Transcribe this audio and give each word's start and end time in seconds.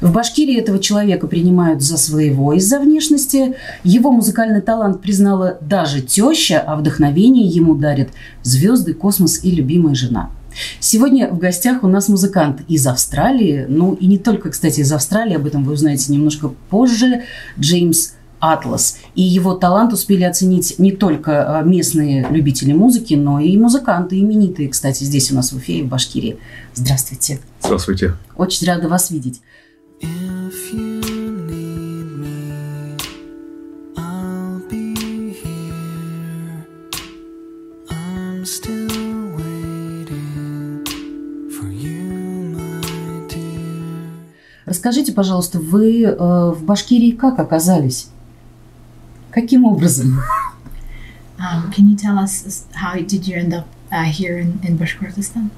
В 0.00 0.12
Башкирии 0.12 0.58
этого 0.58 0.78
человека 0.78 1.26
принимают 1.26 1.82
за 1.82 1.96
своего 1.96 2.52
из-за 2.54 2.80
внешности. 2.80 3.54
Его 3.84 4.10
музыкальный 4.10 4.62
талант 4.62 5.02
признала 5.02 5.58
даже 5.60 6.00
теща, 6.00 6.60
а 6.60 6.76
вдохновение 6.76 7.46
ему 7.46 7.74
дарят 7.74 8.08
звезды, 8.42 8.94
космос 8.94 9.44
и 9.44 9.50
любимая 9.50 9.94
жена. 9.94 10.30
Сегодня 10.80 11.28
в 11.28 11.38
гостях 11.38 11.84
у 11.84 11.88
нас 11.88 12.08
музыкант 12.08 12.62
из 12.66 12.86
Австралии, 12.86 13.66
ну 13.68 13.94
и 13.94 14.06
не 14.06 14.18
только, 14.18 14.50
кстати, 14.50 14.80
из 14.80 14.90
Австралии, 14.92 15.36
об 15.36 15.46
этом 15.46 15.64
вы 15.64 15.74
узнаете 15.74 16.12
немножко 16.12 16.48
позже, 16.70 17.22
Джеймс 17.58 18.12
Атлас. 18.40 18.98
И 19.14 19.22
его 19.22 19.54
талант 19.54 19.92
успели 19.92 20.24
оценить 20.24 20.78
не 20.78 20.92
только 20.92 21.58
а, 21.58 21.62
местные 21.62 22.26
любители 22.30 22.72
музыки, 22.72 23.14
но 23.14 23.38
и 23.38 23.56
музыканты 23.56 24.18
именитые, 24.18 24.70
кстати, 24.70 25.04
здесь 25.04 25.30
у 25.30 25.34
нас 25.34 25.52
в 25.52 25.56
Уфе 25.56 25.74
и 25.74 25.82
в 25.82 25.88
Башкирии. 25.88 26.38
Здравствуйте. 26.74 27.38
Здравствуйте. 27.62 28.14
Очень 28.36 28.66
рада 28.66 28.88
вас 28.88 29.10
видеть. 29.10 29.40
Расскажите, 44.70 45.12
пожалуйста, 45.12 45.58
вы 45.58 46.04
э, 46.04 46.14
в 46.14 46.64
Башкирии 46.64 47.10
как 47.10 47.38
оказались? 47.38 48.08
Каким 49.30 49.64
образом? 49.64 50.20
Um, 51.38 51.70
can 51.70 51.88
you 51.88 51.96
tell 51.96 52.18
us 52.18 52.64
how 52.74 52.94
did 52.94 53.26
you 53.26 53.36
end 53.36 53.52
up 53.52 53.66
uh, 53.90 54.04
here 54.04 54.38
in, 54.38 54.60
in 54.62 54.78
Bashkortostan? 54.78 55.50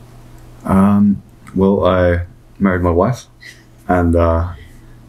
Um, 0.64 1.22
well, 1.55 1.84
I 1.84 2.27
married 2.59 2.83
my 2.83 2.91
wife, 2.91 3.27
and 3.91 4.16
uh, 4.16 4.53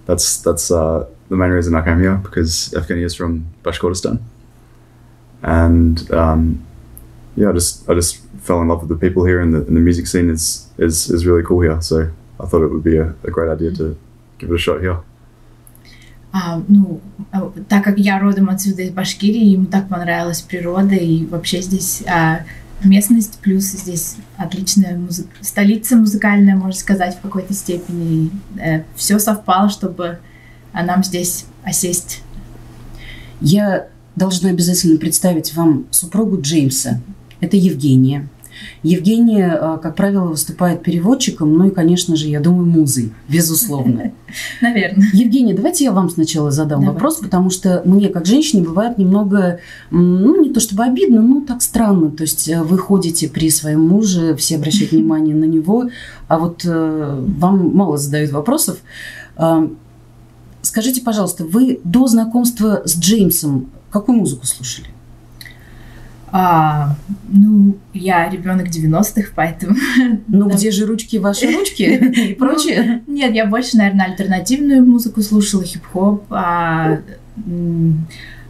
that's 0.06 0.42
that's 0.42 0.70
uh, 0.70 1.06
the 1.28 1.36
main 1.36 1.50
reason 1.50 1.74
I 1.74 1.84
came 1.84 2.00
here 2.00 2.16
because 2.16 2.74
Evgeny 2.76 3.04
is 3.04 3.14
from 3.14 3.46
Bashkortostan, 3.62 4.20
and 5.42 6.10
um, 6.12 6.66
yeah, 7.36 7.50
I 7.50 7.52
just 7.52 7.88
I 7.88 7.94
just 7.94 8.22
fell 8.40 8.60
in 8.62 8.68
love 8.68 8.80
with 8.80 8.88
the 8.88 8.96
people 8.96 9.24
here, 9.24 9.40
and 9.40 9.54
the, 9.54 9.58
and 9.58 9.76
the 9.76 9.80
music 9.80 10.06
scene 10.06 10.30
is, 10.30 10.68
is 10.78 11.10
is 11.10 11.26
really 11.26 11.42
cool 11.42 11.60
here. 11.60 11.80
So 11.80 12.10
I 12.40 12.46
thought 12.46 12.62
it 12.62 12.72
would 12.72 12.84
be 12.84 12.96
a, 12.96 13.14
a 13.24 13.30
great 13.30 13.50
idea 13.50 13.70
to 13.72 13.96
give 14.38 14.50
it 14.50 14.54
a 14.54 14.58
shot 14.58 14.80
here. 14.80 14.98
А, 16.30 16.62
ну, 16.68 17.00
а, 17.32 17.50
так 17.68 17.84
как 17.84 17.98
я 17.98 18.18
родом 18.18 18.50
отсюда 18.50 18.82
из 18.82 18.90
Башкирии, 18.90 19.46
ему 19.46 19.64
так 19.64 19.88
понравилась 19.88 20.42
природа 20.42 20.94
и 20.94 21.24
вообще 21.24 21.62
здесь 21.62 22.02
а, 22.06 22.44
местность, 22.83 23.39
плюс 23.39 23.63
здесь 23.63 24.15
отличная 24.37 24.97
музы... 24.97 25.25
столица 25.41 25.95
музыкальная, 25.95 26.55
можно 26.55 26.79
сказать, 26.79 27.17
в 27.17 27.21
какой-то 27.21 27.53
степени. 27.53 28.31
Э, 28.57 28.83
все 28.95 29.19
совпало, 29.19 29.69
чтобы 29.69 30.19
нам 30.73 31.03
здесь 31.03 31.45
осесть. 31.63 32.21
Я 33.41 33.87
должна 34.15 34.49
обязательно 34.49 34.97
представить 34.97 35.53
вам 35.53 35.85
супругу 35.91 36.41
Джеймса. 36.41 37.01
Это 37.39 37.57
Евгения. 37.57 38.27
Евгения, 38.83 39.57
э, 39.59 39.77
как 39.81 39.95
правило, 39.95 40.27
выступает 40.27 40.83
переводчиком, 40.83 41.53
ну 41.57 41.67
и, 41.67 41.71
конечно 41.71 42.15
же, 42.15 42.27
я 42.27 42.39
думаю, 42.39 42.65
музой, 42.65 43.13
безусловно. 43.27 44.11
Наверное. 44.61 45.07
Евгения, 45.13 45.53
давайте 45.53 45.83
я 45.85 45.91
вам 45.91 46.09
сначала 46.09 46.51
задам 46.51 46.81
Давай. 46.81 46.93
вопрос, 46.93 47.17
потому 47.17 47.49
что 47.49 47.81
мне, 47.85 48.09
как 48.09 48.25
женщине, 48.25 48.63
бывает 48.63 48.97
немного, 48.97 49.59
ну, 49.91 50.41
не 50.41 50.51
то 50.51 50.59
чтобы 50.59 50.83
обидно, 50.83 51.21
но 51.21 51.41
так 51.41 51.61
странно. 51.61 52.11
То 52.11 52.23
есть 52.23 52.47
э, 52.49 52.61
вы 52.63 52.77
ходите 52.77 53.29
при 53.29 53.49
своем 53.49 53.81
муже, 53.81 54.35
все 54.35 54.55
обращают 54.55 54.91
внимание 54.93 55.35
на 55.35 55.45
него, 55.45 55.89
а 56.27 56.39
вот 56.39 56.63
э, 56.65 57.25
вам 57.37 57.75
мало 57.75 57.97
задают 57.97 58.31
вопросов. 58.31 58.79
Скажите, 60.61 61.01
пожалуйста, 61.01 61.43
вы 61.43 61.79
до 61.83 62.07
знакомства 62.07 62.83
с 62.85 62.97
Джеймсом 62.97 63.69
какую 63.93 64.17
музыку 64.17 64.45
слушали? 64.45 64.87
А, 66.35 66.95
ну, 67.29 67.77
я 67.93 68.27
ребенок 68.27 68.69
90-х, 68.69 69.33
поэтому... 69.35 69.75
Ну, 70.27 70.49
где 70.53 70.71
же 70.71 70.87
ручки 70.87 71.17
ваши 71.17 71.51
ручки 71.51 71.83
и 72.31 72.33
прочее? 72.33 73.03
Ну, 73.05 73.13
нет, 73.13 73.35
я 73.35 73.45
больше, 73.45 73.77
наверное, 73.77 74.07
альтернативную 74.07 74.83
музыку 74.83 75.21
слушала, 75.21 75.63
хип-хоп. 75.63 76.25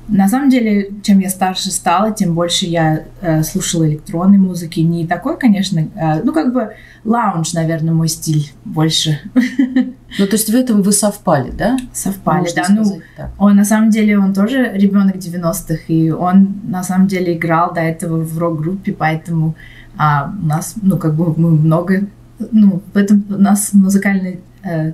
На 0.08 0.28
самом 0.28 0.50
деле, 0.50 0.92
чем 1.02 1.20
я 1.20 1.30
старше 1.30 1.72
стала, 1.72 2.12
тем 2.12 2.36
больше 2.36 2.66
я 2.66 3.04
э, 3.22 3.42
слушала 3.44 3.88
электронной 3.88 4.38
музыки. 4.38 4.82
Не 4.82 5.08
такой, 5.08 5.38
конечно, 5.38 5.80
э, 5.80 6.22
ну 6.24 6.34
как 6.34 6.54
бы 6.54 6.74
лаунж, 7.06 7.54
наверное, 7.54 7.94
мой 7.94 8.08
стиль 8.08 8.52
больше. 8.66 9.20
Ну 10.20 10.28
то 10.28 10.34
есть 10.34 10.48
в 10.48 10.54
этом 10.54 10.84
вы 10.84 10.92
совпали, 10.92 11.50
да? 11.50 11.76
Совпали, 11.92 12.42
Можно 12.42 12.64
да. 12.68 12.74
Ну, 12.76 13.02
так. 13.18 13.32
он 13.40 13.56
на 13.56 13.66
самом 13.66 13.90
деле, 13.90 14.20
он 14.20 14.32
тоже 14.36 14.72
ребенок 14.76 15.16
90-х, 15.16 15.86
и 15.88 16.12
он 16.12 16.62
на 16.66 16.84
самом 16.84 17.08
деле 17.08 17.36
играл 17.36 17.74
до 17.74 17.82
этого 17.82 18.22
в 18.22 18.38
рок-группе, 18.38 18.94
поэтому 18.94 19.56
а, 19.98 20.32
у 20.40 20.46
нас, 20.46 20.76
ну 20.80 20.98
как 20.98 21.16
бы 21.16 21.34
мы 21.36 21.50
много, 21.50 22.06
ну 22.52 22.84
в 22.94 22.96
этом 22.96 23.26
у 23.28 23.40
нас 23.40 23.74
музыкальные 23.74 24.42
э, 24.64 24.94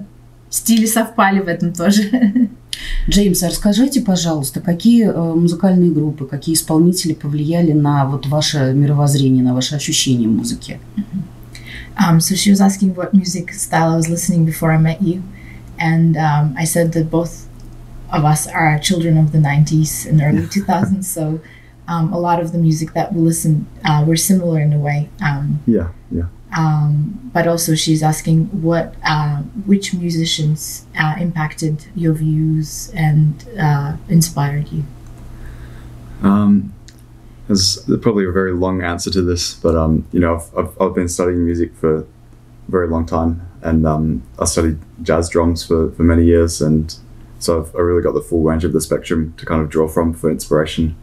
стили 0.50 0.86
совпали 0.86 1.42
в 1.42 1.48
этом 1.50 1.74
тоже. 1.74 2.04
Джеймс, 3.10 3.44
а 3.44 3.48
расскажите, 3.48 4.02
пожалуйста, 4.02 4.62
какие 4.62 5.08
э, 5.08 5.34
музыкальные 5.34 5.92
группы, 5.92 6.26
какие 6.26 6.56
исполнители 6.56 7.14
повлияли 7.14 7.72
на 7.72 8.06
вот 8.06 8.28
ваше 8.28 8.74
мировоззрение, 8.74 9.44
на 9.44 9.54
ваше 9.54 9.76
ощущение 9.76 10.28
музыки? 10.28 10.80
Um, 11.98 12.20
so 12.20 12.34
she 12.36 12.50
was 12.50 12.62
asking 12.62 12.96
what 12.96 13.14
music 13.14 13.52
style 13.52 13.92
I 13.92 13.98
was 13.98 14.08
listening 14.08 14.46
before 14.46 14.72
I 14.72 14.78
met 14.78 15.02
you, 15.02 15.22
and 15.78 16.16
um, 16.16 16.56
I 16.58 16.64
said 16.64 16.94
that 16.94 17.10
both 17.10 17.48
of 18.12 18.24
us 18.24 18.48
are 18.48 18.80
children 18.80 19.18
of 19.18 19.34
the 19.34 19.38
90s 19.38 20.06
and 20.06 20.22
early 20.22 20.48
2000s, 20.48 21.04
so 21.04 21.42
um, 21.90 22.14
a 22.14 22.20
lot 22.20 22.40
of 22.40 22.52
the 22.54 22.58
music 22.58 22.94
that 22.94 23.12
we 23.14 23.20
listen 23.22 23.68
uh, 23.84 24.04
were 24.08 24.16
similar 24.16 24.60
in 24.60 24.72
a 24.72 24.80
way. 24.80 25.10
Um, 25.22 25.60
yeah, 25.66 25.90
yeah. 26.12 26.28
Um, 26.57 27.31
but 27.33 27.49
also, 27.49 27.75
she's 27.75 28.03
asking 28.03 28.47
what, 28.63 28.95
uh, 29.05 29.39
which 29.67 29.93
musicians 29.93 30.87
uh, 30.99 31.17
impacted 31.19 31.87
your 31.97 32.13
views 32.15 32.93
and 32.95 33.45
uh, 33.59 33.97
inspired 34.09 34.71
you. 34.71 34.85
Um, 36.23 36.73
there's 37.49 37.79
probably 38.01 38.25
a 38.25 38.31
very 38.31 38.53
long 38.53 38.83
answer 38.83 39.11
to 39.11 39.23
this, 39.23 39.55
but 39.55 39.75
um, 39.75 40.07
you 40.13 40.21
know, 40.21 40.37
I've, 40.37 40.59
I've, 40.59 40.81
I've, 40.81 40.95
been 40.95 41.09
studying 41.09 41.45
music 41.45 41.75
for 41.75 41.99
a 41.99 42.05
very 42.69 42.89
long 42.89 43.05
time, 43.05 43.47
and 43.63 43.87
um, 43.87 44.23
I 44.39 44.45
studied 44.45 44.79
jazz 45.03 45.29
drums 45.29 45.67
for, 45.67 45.91
for 45.93 46.05
many 46.05 46.25
years, 46.25 46.63
and 46.63 46.95
so 47.41 47.61
I've 47.61 47.75
I 47.75 47.81
really 47.81 48.03
got 48.03 48.15
the 48.15 48.23
full 48.23 48.43
range 48.43 48.65
of 48.65 48.73
the 48.73 48.81
spectrum 48.81 49.35
to 49.39 49.45
kind 49.45 49.61
of 49.61 49.69
draw 49.69 49.89
from 49.89 50.15
for 50.15 50.31
inspiration. 50.31 50.95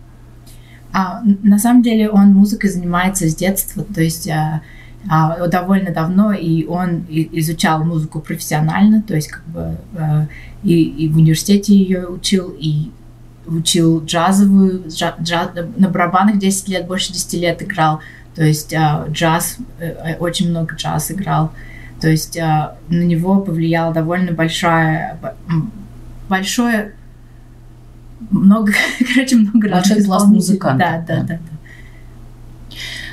А, 0.93 1.21
на 1.23 1.57
самом 1.57 1.83
деле 1.83 2.09
он 2.09 2.33
музыкой 2.33 2.69
занимается 2.69 3.29
с 3.29 3.35
детства, 3.35 3.83
то 3.83 4.01
есть 4.01 4.27
а, 4.27 4.61
а, 5.08 5.46
довольно 5.48 5.92
давно, 5.92 6.32
и 6.32 6.64
он 6.66 7.04
изучал 7.08 7.84
музыку 7.84 8.20
профессионально, 8.20 9.02
то 9.02 9.14
есть 9.14 9.28
как 9.28 9.44
бы 9.46 9.76
а, 9.96 10.26
и, 10.62 10.82
и 10.82 11.08
в 11.08 11.16
университете 11.16 11.74
ее 11.74 12.06
учил, 12.08 12.54
и 12.58 12.90
учил 13.46 14.04
джазовую, 14.04 14.84
джаз, 14.88 15.14
джаз, 15.20 15.50
на 15.76 15.88
барабанах 15.88 16.38
10 16.38 16.68
лет, 16.68 16.86
больше 16.86 17.12
10 17.12 17.32
лет 17.34 17.62
играл, 17.62 18.00
то 18.34 18.44
есть 18.44 18.74
а, 18.74 19.06
джаз, 19.08 19.58
э, 19.78 20.16
очень 20.18 20.50
много 20.50 20.74
джаз 20.74 21.10
играл, 21.10 21.52
то 22.00 22.08
есть 22.08 22.36
а, 22.38 22.76
на 22.88 23.02
него 23.02 23.40
повлияло 23.40 23.94
довольно 23.94 24.32
большое, 24.32 25.18
большое 26.28 26.92
много, 28.30 28.72
короче, 29.14 29.36
много 29.36 29.68
Большой 29.68 30.04
пласт 30.04 30.26
музыкантов. 30.26 30.78
Да, 30.78 31.04
да, 31.06 31.22
да. 31.22 31.38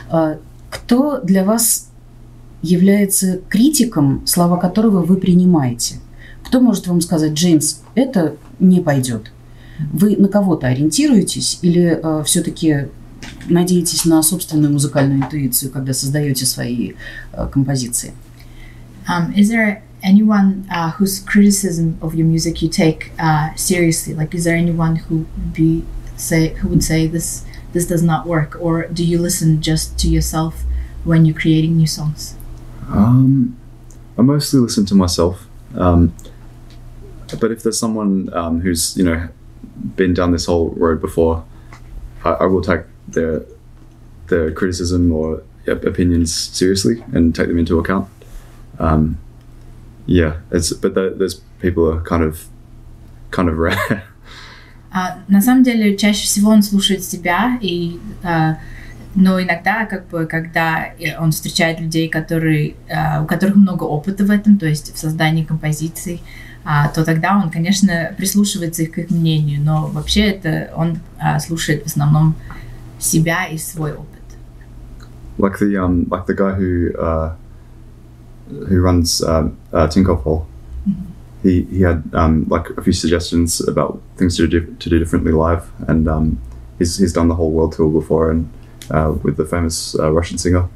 да. 0.10 0.40
Кто 0.74 1.20
для 1.22 1.44
вас 1.44 1.90
является 2.64 3.42
критиком, 3.48 4.26
слова 4.26 4.58
которого 4.58 5.04
вы 5.04 5.18
принимаете? 5.18 5.98
Кто 6.44 6.60
может 6.60 6.88
вам 6.88 7.00
сказать, 7.02 7.34
Джеймс, 7.34 7.82
это 7.94 8.38
не 8.60 8.82
пойдет? 8.82 9.32
Вы 9.92 10.16
на 10.18 10.28
кого-то 10.28 10.68
ориентируетесь 10.68 11.60
или 11.62 12.00
э, 12.02 12.24
все-таки 12.26 12.88
надеетесь 13.48 14.06
на 14.06 14.24
собственную 14.24 14.74
музыкальную 14.74 15.20
интуицию, 15.20 15.72
когда 15.72 15.94
создаете 15.94 16.48
свои 16.48 16.94
э, 17.34 17.48
композиции? 17.52 18.12
Um, 19.08 19.32
is 19.36 19.50
there 19.50 19.84
anyone 20.02 20.66
uh, 20.72 20.92
whose 20.98 21.20
criticism 21.20 21.98
of 22.02 22.16
your 22.16 22.26
music 22.26 22.64
you 22.64 22.70
take 22.70 23.12
uh, 23.20 23.54
seriously? 23.56 24.16
Like, 24.16 24.34
is 24.34 24.46
there 24.46 24.56
anyone 24.56 24.96
who 24.96 25.26
would 25.38 25.54
be 25.54 25.84
say 26.18 26.56
who 26.62 26.70
would 26.70 26.84
say 26.84 27.08
this 27.08 27.44
this 27.74 27.86
does 27.86 28.04
not 28.04 28.26
work, 28.26 28.58
or 28.60 28.88
do 28.88 29.04
you 29.04 29.18
listen 29.18 29.62
just 29.62 29.98
to 30.00 30.08
yourself 30.08 30.64
when 31.04 31.26
you're 31.26 31.38
creating 31.38 31.76
new 31.76 31.88
songs? 31.88 32.36
Um, 32.88 33.58
I 34.18 34.22
mostly 34.22 34.60
listen 34.60 34.86
to 34.86 34.96
myself, 34.96 35.48
um, 35.76 36.14
but 37.40 37.52
if 37.52 37.64
there's 37.64 37.80
someone 37.80 38.32
um, 38.34 38.62
who's 38.62 38.96
you 38.96 39.04
know 39.04 39.28
been 39.96 40.14
down 40.14 40.32
this 40.32 40.46
whole 40.46 40.70
road 40.72 41.02
before, 41.02 41.44
I, 42.24 42.32
I 42.32 42.46
will 42.46 42.62
take 42.62 42.82
their 43.08 43.44
their 44.28 44.52
criticism 44.52 45.12
or 45.12 45.44
opinions 45.68 46.34
seriously 46.34 47.04
and 47.14 47.34
take 47.34 47.48
them 47.48 47.58
into 47.58 47.80
account. 47.80 48.10
Um, 48.80 49.20
yeah, 50.06 50.38
it's 50.52 50.74
but 50.74 50.94
the, 50.94 51.14
there's 51.16 51.36
people 51.60 51.90
are 51.90 52.02
kind 52.02 52.24
of 52.24 52.48
kind 53.32 53.50
of 53.50 53.58
rare. 53.66 54.04
А, 54.94 55.18
на 55.28 55.42
самом 55.42 55.64
деле, 55.64 55.98
чаще 55.98 56.26
всего 56.26 56.52
он 56.52 56.62
слушает 56.62 57.04
себя, 57.04 57.58
и, 57.62 58.00
а, 58.24 58.58
но 59.16 59.42
иногда, 59.42 59.86
как 59.86 60.08
бы, 60.08 60.26
когда 60.26 60.90
он 61.20 61.32
встречает 61.32 61.80
людей, 61.80 62.08
которые, 62.08 62.76
а, 62.90 63.24
у 63.24 63.26
которых 63.26 63.56
много 63.56 63.84
опыта 63.84 64.24
в 64.24 64.30
этом, 64.30 64.58
то 64.58 64.68
есть 64.68 64.94
в 64.94 64.98
создании 64.98 65.44
композиций, 65.44 66.22
а, 66.64 66.88
то 66.88 67.04
тогда 67.04 67.38
он, 67.38 67.50
конечно, 67.50 68.14
прислушивается 68.16 68.86
к 68.86 68.98
их 69.00 69.10
мнению, 69.10 69.62
но 69.62 69.88
вообще 69.88 70.22
это 70.28 70.72
он 70.76 71.00
а, 71.20 71.40
слушает 71.40 71.84
в 71.84 71.88
основном 71.88 72.36
себя 73.00 73.48
и 73.48 73.58
свой 73.58 73.94
опыт. 73.94 74.14
like 75.38 75.58
the 75.60 75.78
um 75.78 76.08
like 76.10 76.26
the 76.26 76.34
guy 76.34 76.52
who 76.54 76.94
uh, 76.98 77.36
who 78.48 78.82
runs 78.82 79.22
uh, 79.22 79.50
uh, 79.72 79.88
Tinkoff 79.88 80.24
Hall. 80.24 80.48
He 81.44 81.64
he 81.64 81.82
had 81.82 82.04
um, 82.14 82.48
like 82.50 82.70
a 82.78 82.82
few 82.82 82.94
suggestions 82.94 83.62
about 83.68 84.02
things 84.18 84.38
to 84.38 84.48
do 84.48 84.60
to 84.80 84.90
do 84.90 84.98
differently 84.98 85.34
live, 85.34 85.64
and 85.88 86.08
um, 86.08 86.38
he's 86.80 86.98
he's 86.98 87.14
done 87.14 87.28
the 87.28 87.36
whole 87.36 87.52
world 87.52 87.74
tour 87.74 87.90
before, 87.90 88.32
and 88.32 88.50
uh, 88.90 89.14
with 89.24 89.36
the 89.38 89.46
famous 89.46 89.96
uh, 90.00 90.12
Russian 90.12 90.38
singer. 90.38 90.70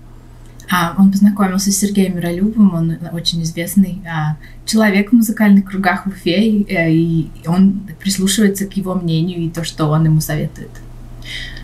А, 0.70 0.96
он 0.98 1.12
познакомился 1.12 1.72
с 1.72 1.78
Сергеем 1.78 2.18
Миролюбовым, 2.18 2.74
он 2.74 2.98
очень 3.14 3.42
известный 3.44 4.02
а, 4.06 4.36
человек 4.66 5.12
в 5.12 5.14
музыкальных 5.14 5.64
кругах 5.64 6.06
в 6.06 6.10
Уфе, 6.10 6.46
и, 6.46 6.66
э, 6.70 6.92
и 6.92 7.30
он 7.48 7.88
прислушивается 8.02 8.66
к 8.66 8.74
его 8.74 8.94
мнению 8.94 9.40
и 9.40 9.50
то, 9.50 9.64
что 9.64 9.86
он 9.86 10.04
ему 10.04 10.20
советует. 10.20 10.72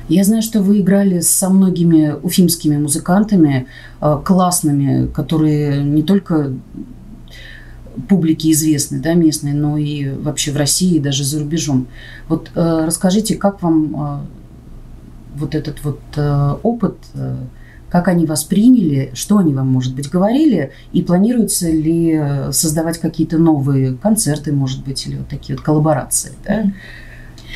Я 0.07 0.23
знаю, 0.23 0.41
что 0.41 0.61
вы 0.61 0.79
играли 0.79 1.19
со 1.19 1.49
многими 1.49 2.13
уфимскими 2.21 2.77
музыкантами, 2.77 3.67
э, 3.99 4.21
классными, 4.23 5.07
которые 5.07 5.83
не 5.83 6.03
только 6.03 6.53
публике 8.07 8.51
известны, 8.51 8.99
да, 8.99 9.13
местные, 9.13 9.53
но 9.53 9.77
и 9.77 10.09
вообще 10.09 10.51
в 10.51 10.57
России, 10.57 10.95
и 10.95 10.99
даже 10.99 11.23
за 11.23 11.39
рубежом. 11.39 11.87
Вот 12.27 12.51
э, 12.55 12.83
расскажите, 12.85 13.35
как 13.35 13.61
вам 13.61 13.95
э, 13.95 14.19
вот 15.35 15.55
этот 15.55 15.83
вот 15.83 15.99
э, 16.15 16.55
опыт, 16.63 16.97
э, 17.13 17.37
как 17.89 18.07
они 18.07 18.25
восприняли, 18.25 19.11
что 19.13 19.37
они 19.37 19.53
вам, 19.53 19.67
может 19.67 19.95
быть, 19.95 20.09
говорили, 20.09 20.71
и 20.93 21.01
планируется 21.01 21.69
ли 21.69 22.13
э, 22.19 22.51
создавать 22.51 22.97
какие-то 22.97 23.37
новые 23.37 23.95
концерты, 23.95 24.51
может 24.51 24.83
быть, 24.83 25.05
или 25.05 25.17
вот 25.17 25.27
такие 25.27 25.55
вот 25.55 25.63
коллаборации, 25.63 26.31
да, 26.43 26.71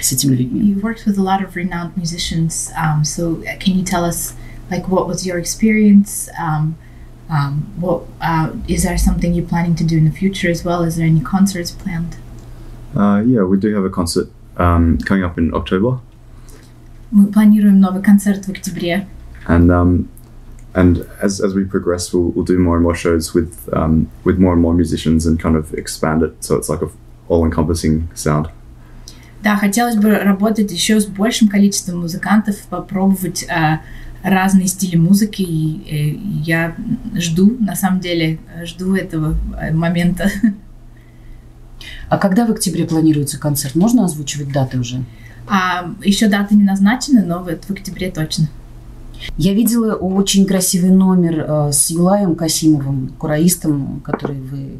с 0.01 0.11
этими 0.11 0.35
людьми? 0.35 0.73
You 0.73 0.81
worked 0.81 1.05
with 1.05 1.17
a 1.17 1.23
lot 1.23 1.41
of 1.41 1.55
renowned 1.55 1.95
musicians, 1.95 2.71
um, 2.77 3.03
so 3.03 3.41
can 3.59 3.75
you 3.75 3.83
tell 3.83 4.03
us, 4.03 4.33
like, 4.69 4.87
what 4.87 5.07
was 5.07 5.25
your 5.25 5.39
experience? 5.39 6.29
Um, 6.39 6.75
um, 7.30 7.72
what 7.80 8.02
uh, 8.20 8.50
is 8.68 8.82
there 8.82 8.98
something 8.98 9.32
you're 9.34 9.46
planning 9.46 9.74
to 9.76 9.84
do 9.84 9.96
in 9.98 10.04
the 10.04 10.10
future 10.10 10.50
as 10.50 10.64
well? 10.64 10.82
Is 10.82 10.96
there 10.96 11.06
any 11.06 11.20
concerts 11.20 11.70
planned? 11.70 12.16
Uh, 12.94 13.22
yeah, 13.26 13.42
we 13.42 13.58
do 13.58 13.74
have 13.74 13.84
a 13.84 13.90
concert 13.90 14.28
um, 14.58 14.98
coming 14.98 15.24
up 15.24 15.38
in 15.38 15.52
October, 15.54 16.00
Мы 17.10 17.26
планируем 17.26 17.78
новый 17.78 18.02
концерт 18.02 18.44
в 18.46 18.50
октябре. 18.50 19.06
and 19.48 19.70
um, 19.70 20.08
and 20.74 21.06
as, 21.20 21.40
as 21.40 21.54
we 21.54 21.64
progress, 21.64 22.12
we'll, 22.12 22.30
we'll 22.30 22.44
do 22.44 22.58
more 22.58 22.76
and 22.76 22.82
more 22.82 22.94
shows 22.94 23.34
with 23.34 23.68
um, 23.72 24.08
with 24.24 24.38
more 24.38 24.52
and 24.54 24.62
more 24.62 24.74
musicians 24.74 25.26
and 25.26 25.38
kind 25.40 25.56
of 25.56 25.74
expand 25.74 26.22
it 26.22 26.32
so 26.42 26.56
it's 26.56 26.68
like 26.68 26.82
a 26.82 26.88
all-encompassing 27.28 28.08
sound. 28.14 28.48
Да, 29.42 29.56
хотелось 29.56 29.96
бы 29.96 30.16
работать 30.18 30.70
еще 30.70 31.00
с 31.00 31.06
большим 31.06 31.48
количеством 31.48 32.00
музыкантов, 32.00 32.56
попробовать 32.70 33.44
э, 33.48 33.78
разные 34.23 34.67
стили 34.67 34.95
музыки. 34.95 35.41
И 35.41 35.83
э, 35.89 36.41
я 36.43 36.75
жду, 37.15 37.55
на 37.59 37.75
самом 37.75 37.99
деле, 37.99 38.39
жду 38.63 38.95
этого 38.95 39.35
э, 39.59 39.73
момента. 39.73 40.29
А 42.09 42.17
когда 42.17 42.45
в 42.45 42.51
октябре 42.51 42.85
планируется 42.85 43.39
концерт? 43.39 43.75
Можно 43.75 44.05
озвучивать 44.05 44.51
даты 44.51 44.79
уже? 44.79 45.03
А 45.47 45.93
еще 46.03 46.27
даты 46.27 46.55
не 46.55 46.63
назначены, 46.63 47.23
но 47.23 47.43
вот 47.43 47.65
в 47.65 47.71
октябре 47.71 48.11
точно. 48.11 48.49
Я 49.37 49.53
видела 49.53 49.95
очень 49.95 50.45
красивый 50.45 50.91
номер 50.91 51.45
э, 51.47 51.71
с 51.71 51.89
Юлаем 51.89 52.35
Касимовым, 52.35 53.09
кураистом, 53.17 54.01
который 54.03 54.39
вы 54.39 54.79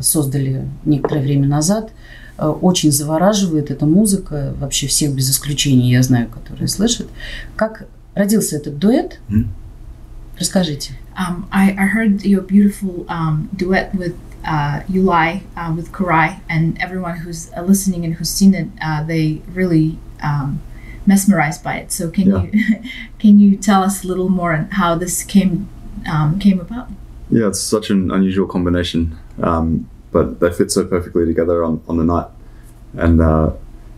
создали 0.00 0.68
некоторое 0.84 1.22
время 1.22 1.46
назад. 1.46 1.92
Очень 2.36 2.90
завораживает 2.90 3.70
эта 3.70 3.86
музыка, 3.86 4.52
вообще 4.58 4.88
всех 4.88 5.14
без 5.14 5.30
исключения, 5.30 5.92
я 5.92 6.02
знаю, 6.02 6.28
которые 6.28 6.66
слышат. 6.66 7.06
Как 7.54 7.86
родился 8.19 8.57
этот 8.57 8.77
дуэт? 8.77 9.19
Мгм. 9.29 9.49
Расскажите. 10.39 10.93
Um, 11.17 11.45
I, 11.51 11.71
I 11.77 11.85
heard 11.87 12.25
your 12.25 12.41
beautiful 12.41 13.05
um, 13.07 13.47
duet 13.55 13.95
with 13.95 14.15
uh, 14.45 14.81
Yulai, 14.89 15.41
uh, 15.55 15.73
with 15.75 15.91
Kurai, 15.93 16.39
and 16.49 16.77
everyone 16.81 17.17
who's 17.19 17.49
uh, 17.55 17.61
listening 17.61 18.03
and 18.03 18.15
who's 18.15 18.29
seen 18.29 18.53
it, 18.53 18.67
uh, 18.81 19.01
they 19.03 19.41
really 19.53 19.97
um, 20.21 20.59
mesmerized 21.05 21.63
by 21.63 21.75
it. 21.77 21.91
So 21.91 22.09
can 22.09 22.27
Yeah. 22.27 22.43
you 22.43 22.51
can 23.17 23.39
you 23.39 23.55
tell 23.55 23.81
us 23.81 24.03
a 24.03 24.07
little 24.07 24.29
more 24.29 24.53
on 24.53 24.67
how 24.71 24.95
this 24.95 25.23
came 25.23 25.67
um, 26.05 26.37
came 26.39 26.59
about? 26.59 26.89
Yeah, 27.31 27.47
it's 27.47 27.61
such 27.61 27.89
an 27.89 28.11
unusual 28.11 28.45
combination, 28.45 29.15
um, 29.41 29.89
but 30.11 30.39
they 30.41 30.51
fit 30.51 30.69
so 30.69 30.83
perfectly 30.85 31.25
together 31.25 31.63
on, 31.63 31.81
on 31.87 31.97
the 31.97 32.03
night. 32.03 32.27
And 32.93 33.19
uh, 33.21 33.51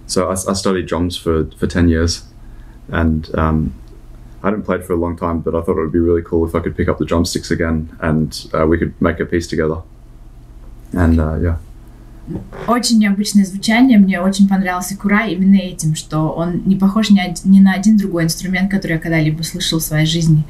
so 0.06 0.30
I, 0.30 0.34
I 0.34 0.54
studied 0.54 0.86
drums 0.86 1.18
for, 1.18 1.46
for 1.58 1.68
10 1.68 1.90
years, 1.90 2.24
and 2.90 3.30
um, 3.36 3.74
I 4.43 4.49
hadn't 4.49 4.65
played 4.65 4.85
for 4.85 4.93
a 4.93 4.97
long 4.97 5.17
time, 5.17 5.41
but 5.41 5.55
I 5.55 5.63
thought 5.63 5.77
it 5.79 5.83
would 5.83 5.93
be 5.93 6.01
really 6.01 6.23
cool 6.23 6.45
if 6.47 6.55
I 6.55 6.61
could 6.61 6.77
pick 6.77 6.89
up 6.89 6.99
the 6.99 7.05
drumsticks 7.05 7.51
again 7.51 7.97
and 8.01 8.29
uh, 8.53 8.67
we 8.67 8.77
could 8.77 8.93
make 9.01 9.21
a 9.21 9.27
piece 9.27 9.47
together. 9.47 9.83
And 10.93 11.21
uh, 11.21 11.39
yeah. 11.41 11.59
Очень 12.69 12.99
необычное 12.99 13.45
звучание, 13.45 13.99
мне 13.99 14.21
очень 14.21 14.49
понравился 14.49 14.97
Курай 14.97 15.33
именно 15.33 15.57
этим, 15.57 15.97
что 15.97 16.31
он 16.31 16.63
не 16.67 16.77
похож 16.77 17.11
ни, 17.11 17.21
ни 17.49 17.61
на 17.61 17.73
один 17.73 17.97
другой 17.97 18.25
инструмент, 18.25 18.71
который 18.71 18.93
я 18.93 18.99
когда-либо 18.99 19.43
слышал 19.43 19.81
в 19.81 19.83
своей 19.83 20.07
жизни. 20.07 20.45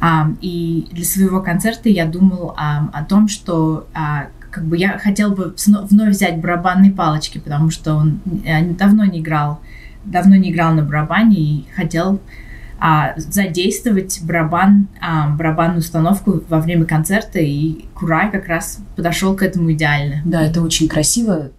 Ам, 0.00 0.36
и 0.40 0.86
для 0.92 1.04
своего 1.04 1.40
концерта 1.40 1.88
я 1.88 2.06
думал 2.06 2.54
ам, 2.56 2.90
о 2.92 3.04
том, 3.04 3.28
что 3.28 3.88
а, 3.94 4.28
как 4.50 4.64
бы 4.64 4.76
я 4.76 4.98
хотел 4.98 5.30
бы 5.32 5.54
вновь 5.90 6.10
взять 6.10 6.40
барабанные 6.40 6.92
палочки, 6.92 7.38
потому 7.38 7.70
что 7.70 7.94
он 7.94 8.20
э, 8.44 8.64
давно 8.74 9.04
не 9.04 9.20
играл, 9.20 9.60
давно 10.04 10.36
не 10.36 10.50
играл 10.50 10.74
на 10.74 10.82
барабане 10.82 11.36
и 11.36 11.64
хотел 11.74 12.20
а, 12.80 13.14
задействовать 13.16 14.20
барабан, 14.22 14.88
а, 15.00 15.30
барабанную 15.30 15.78
установку 15.80 16.42
во 16.48 16.60
время 16.60 16.84
концерта, 16.84 17.38
и 17.40 17.86
Курай 17.94 18.30
как 18.30 18.46
раз 18.46 18.80
подошел 18.96 19.34
к 19.34 19.42
этому 19.42 19.72
идеально. 19.72 20.22
Да, 20.24 20.42
это 20.42 20.62
очень 20.62 20.88
красиво. 20.88 21.50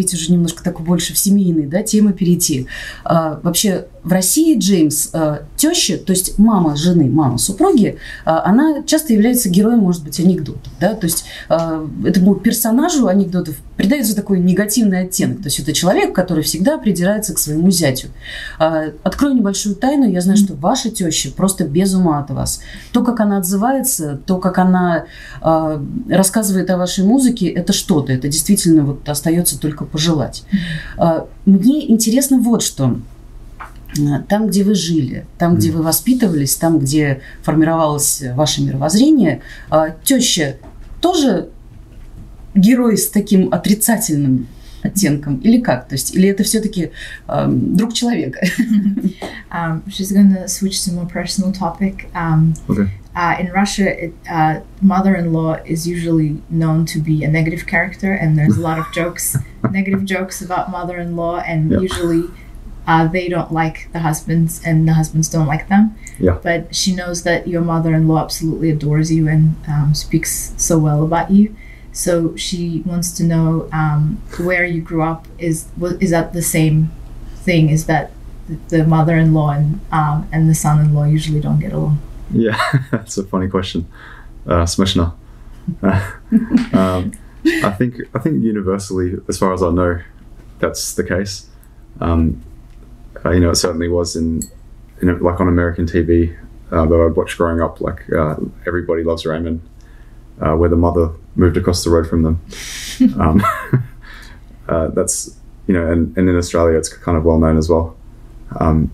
Поговорить 0.00 0.14
уже 0.14 0.32
немножко 0.32 0.62
так 0.64 0.80
больше 0.80 1.14
в 1.14 1.18
семейные 1.18 1.66
да, 1.66 1.82
темы 1.82 2.12
перейти. 2.12 2.66
А, 3.04 3.40
вообще 3.42 3.86
в 4.02 4.12
России 4.12 4.58
Джеймс 4.58 5.10
а, 5.12 5.42
теща, 5.56 5.98
то 5.98 6.12
есть 6.12 6.38
мама 6.38 6.76
жены, 6.76 7.10
мама 7.10 7.38
супруги, 7.38 7.98
а, 8.24 8.44
она 8.44 8.82
часто 8.84 9.12
является 9.12 9.48
героем, 9.48 9.80
может 9.80 10.02
быть, 10.02 10.18
анекдотов. 10.20 10.72
Да? 10.80 10.94
То 10.94 11.06
есть 11.06 11.24
а, 11.48 11.86
этому 12.04 12.34
персонажу 12.34 13.06
анекдотов 13.06 13.56
придается 13.80 14.14
такой 14.14 14.40
негативный 14.40 15.00
оттенок. 15.04 15.38
То 15.38 15.44
есть 15.44 15.58
это 15.58 15.72
человек, 15.72 16.14
который 16.14 16.42
всегда 16.42 16.76
придирается 16.76 17.32
к 17.32 17.38
своему 17.38 17.70
зятю. 17.70 18.08
А, 18.58 18.90
открою 19.02 19.36
небольшую 19.36 19.74
тайну. 19.74 20.06
Я 20.06 20.20
знаю, 20.20 20.36
что 20.36 20.52
ваша 20.52 20.90
теща 20.90 21.30
просто 21.30 21.64
без 21.64 21.94
ума 21.94 22.18
от 22.18 22.28
вас. 22.30 22.60
То, 22.92 23.02
как 23.02 23.20
она 23.20 23.38
отзывается, 23.38 24.20
то, 24.26 24.36
как 24.36 24.58
она 24.58 25.04
а, 25.40 25.82
рассказывает 26.10 26.68
о 26.68 26.76
вашей 26.76 27.04
музыке, 27.04 27.48
это 27.48 27.72
что-то. 27.72 28.12
Это 28.12 28.28
действительно 28.28 28.84
вот 28.84 29.08
остается 29.08 29.58
только 29.58 29.86
пожелать. 29.86 30.44
А, 30.98 31.26
Мне 31.46 31.90
интересно 31.90 32.38
вот 32.38 32.62
что. 32.62 32.98
Там, 34.28 34.48
где 34.48 34.62
вы 34.62 34.74
жили, 34.74 35.26
там, 35.38 35.56
где 35.56 35.72
вы 35.72 35.82
воспитывались, 35.82 36.54
там, 36.56 36.78
где 36.78 37.22
формировалось 37.42 38.22
ваше 38.34 38.62
мировоззрение, 38.62 39.40
теща 40.04 40.56
тоже 41.00 41.48
герой 42.55 42.97
с 42.97 43.09
таким 43.09 43.53
отрицательным 43.53 44.47
оттенком 44.83 45.37
или 45.37 45.59
как? 45.59 45.87
То 45.87 45.95
есть, 45.95 46.15
или 46.15 46.29
это 46.29 46.43
все-таки 46.43 46.91
друг 47.27 47.93
человека? 47.93 48.39
Um, 49.51 49.83
she's 49.87 50.11
going 50.11 50.33
to 50.33 50.47
switch 50.47 50.83
to 50.83 50.91
a 50.91 50.93
more 50.93 51.05
personal 51.07 51.51
topic. 51.51 52.09
Um, 52.13 52.53
Okay. 52.69 52.89
uh, 53.15 53.35
in 53.39 53.47
Russia, 53.51 53.87
it, 54.05 54.13
uh, 54.29 54.59
mother-in-law 54.81 55.59
is 55.65 55.87
usually 55.87 56.41
known 56.49 56.85
to 56.85 56.99
be 56.99 57.23
a 57.23 57.29
negative 57.29 57.65
character, 57.65 58.11
and 58.13 58.37
there's 58.37 58.57
a 58.57 58.61
lot 58.61 58.77
of 58.79 58.85
jokes, 58.93 59.37
negative 59.71 60.03
jokes 60.05 60.41
about 60.41 60.69
mother-in-law, 60.71 61.39
and 61.47 61.71
Yeah. 61.71 61.79
usually 61.79 62.23
uh, 62.87 63.07
they 63.07 63.27
don't 63.29 63.51
like 63.51 63.87
the 63.93 63.99
husbands 63.99 64.61
and 64.63 64.87
the 64.87 64.93
husbands 64.93 65.27
don't 65.29 65.47
like 65.47 65.69
them. 65.69 65.95
Yeah. 66.19 66.37
But 66.43 66.75
she 66.75 66.93
knows 66.93 67.23
that 67.23 67.47
your 67.47 67.61
mother-in-law 67.61 68.19
absolutely 68.25 68.69
adores 68.69 69.11
you 69.11 69.27
and 69.27 69.55
um, 69.67 69.93
speaks 69.95 70.53
so 70.57 70.77
well 70.77 71.01
about 71.03 71.31
you. 71.31 71.55
So 71.92 72.36
she 72.36 72.82
wants 72.86 73.12
to 73.12 73.24
know 73.24 73.68
um, 73.72 74.22
where 74.38 74.64
you 74.64 74.80
grew 74.80 75.02
up. 75.02 75.26
Is 75.38 75.66
is 76.00 76.10
that 76.10 76.32
the 76.32 76.42
same 76.42 76.90
thing? 77.36 77.68
Is 77.68 77.86
that 77.86 78.12
the 78.68 78.84
mother-in-law 78.84 79.50
and 79.50 79.80
um, 79.92 80.28
and 80.32 80.48
the 80.48 80.54
son-in-law 80.54 81.04
usually 81.04 81.40
don't 81.40 81.58
get 81.58 81.72
along? 81.72 82.00
Yeah, 82.32 82.58
that's 82.90 83.18
a 83.18 83.24
funny 83.24 83.48
question. 83.48 83.86
Uh, 84.46 84.64
Smishna. 84.64 85.14
um, 86.72 87.12
I 87.44 87.70
think 87.70 87.96
I 88.14 88.18
think 88.18 88.42
universally, 88.42 89.16
as 89.28 89.38
far 89.38 89.52
as 89.52 89.62
I 89.62 89.70
know, 89.70 90.00
that's 90.58 90.94
the 90.94 91.04
case. 91.04 91.48
Um, 92.00 92.42
uh, 93.24 93.30
you 93.30 93.40
know, 93.40 93.50
it 93.50 93.56
certainly 93.56 93.88
was 93.88 94.16
in, 94.16 94.42
in 95.02 95.18
like 95.20 95.40
on 95.40 95.48
American 95.48 95.86
TV 95.86 96.36
uh, 96.70 96.86
that 96.86 97.06
I'd 97.06 97.16
watched 97.16 97.36
growing 97.36 97.60
up. 97.60 97.80
Like 97.80 98.10
uh, 98.12 98.36
Everybody 98.66 99.02
Loves 99.02 99.26
Raymond, 99.26 99.60
uh, 100.40 100.54
where 100.54 100.68
the 100.68 100.76
mother 100.76 101.10
moved 101.36 101.56
across 101.56 101.84
the 101.84 101.90
road 101.90 102.08
from 102.08 102.22
them. 102.22 102.40
um, 103.18 103.42
uh, 104.68 104.88
that's 104.88 105.36
you 105.66 105.74
know, 105.74 105.90
and, 105.90 106.16
and 106.16 106.28
in 106.28 106.36
Australia, 106.36 106.76
it's 106.76 106.88
kind 106.88 107.16
of 107.16 107.24
well 107.24 107.38
known 107.38 107.56
as 107.56 107.68
well. 107.68 107.96
Um, 108.58 108.90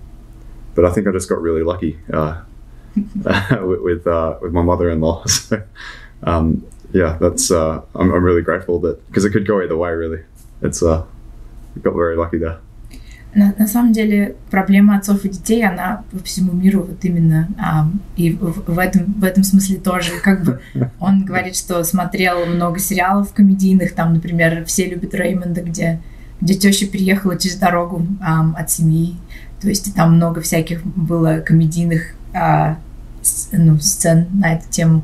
but 0.74 0.84
I 0.84 0.92
think 0.92 1.06
I 1.06 1.12
just 1.12 1.28
got 1.28 1.40
really 1.40 1.62
lucky 1.62 1.98
uh, 2.12 2.42
with 2.94 3.80
with, 3.80 4.06
uh, 4.06 4.36
with 4.42 4.52
my 4.52 4.62
mother-in-law. 4.62 5.24
So, 5.26 5.62
um, 6.22 6.66
yeah, 6.92 7.18
that's 7.20 7.50
uh, 7.50 7.80
I'm, 7.94 8.12
I'm 8.12 8.22
really 8.22 8.42
grateful 8.42 8.78
that 8.80 9.04
because 9.06 9.24
it 9.24 9.30
could 9.30 9.46
go 9.46 9.62
either 9.62 9.76
way. 9.76 9.90
Really, 9.90 10.22
it's 10.62 10.82
uh, 10.82 11.04
got 11.82 11.94
very 11.94 12.16
lucky 12.16 12.38
there. 12.38 12.60
На, 13.36 13.54
на 13.58 13.66
самом 13.68 13.92
деле 13.92 14.34
проблема 14.50 14.96
отцов 14.96 15.24
и 15.26 15.28
детей, 15.28 15.62
она 15.62 16.02
по 16.10 16.18
всему 16.24 16.52
миру 16.52 16.82
вот 16.88 17.04
именно 17.04 17.48
ам, 17.58 18.00
и 18.16 18.32
в, 18.32 18.64
в 18.66 18.78
этом 18.78 19.12
в 19.12 19.24
этом 19.24 19.44
смысле 19.44 19.76
тоже. 19.76 20.12
Как 20.22 20.42
бы 20.42 20.60
он 21.00 21.24
говорит, 21.26 21.54
что 21.54 21.84
смотрел 21.84 22.46
много 22.46 22.78
сериалов 22.78 23.34
комедийных, 23.34 23.92
там, 23.94 24.14
например, 24.14 24.64
все 24.64 24.88
любят 24.88 25.14
Реймонда, 25.14 25.60
где 25.60 26.00
где 26.40 26.54
теща 26.54 26.86
переехала 26.86 27.38
через 27.38 27.56
дорогу 27.56 28.06
ам, 28.22 28.56
от 28.58 28.70
семьи, 28.70 29.16
то 29.60 29.68
есть 29.68 29.94
там 29.94 30.16
много 30.16 30.40
всяких 30.40 30.82
было 30.84 31.38
комедийных 31.40 32.14
а, 32.34 32.78
с- 33.22 33.48
ну, 33.52 33.78
сцен 33.80 34.26
на 34.34 34.54
эту 34.54 34.68
тему. 34.70 35.02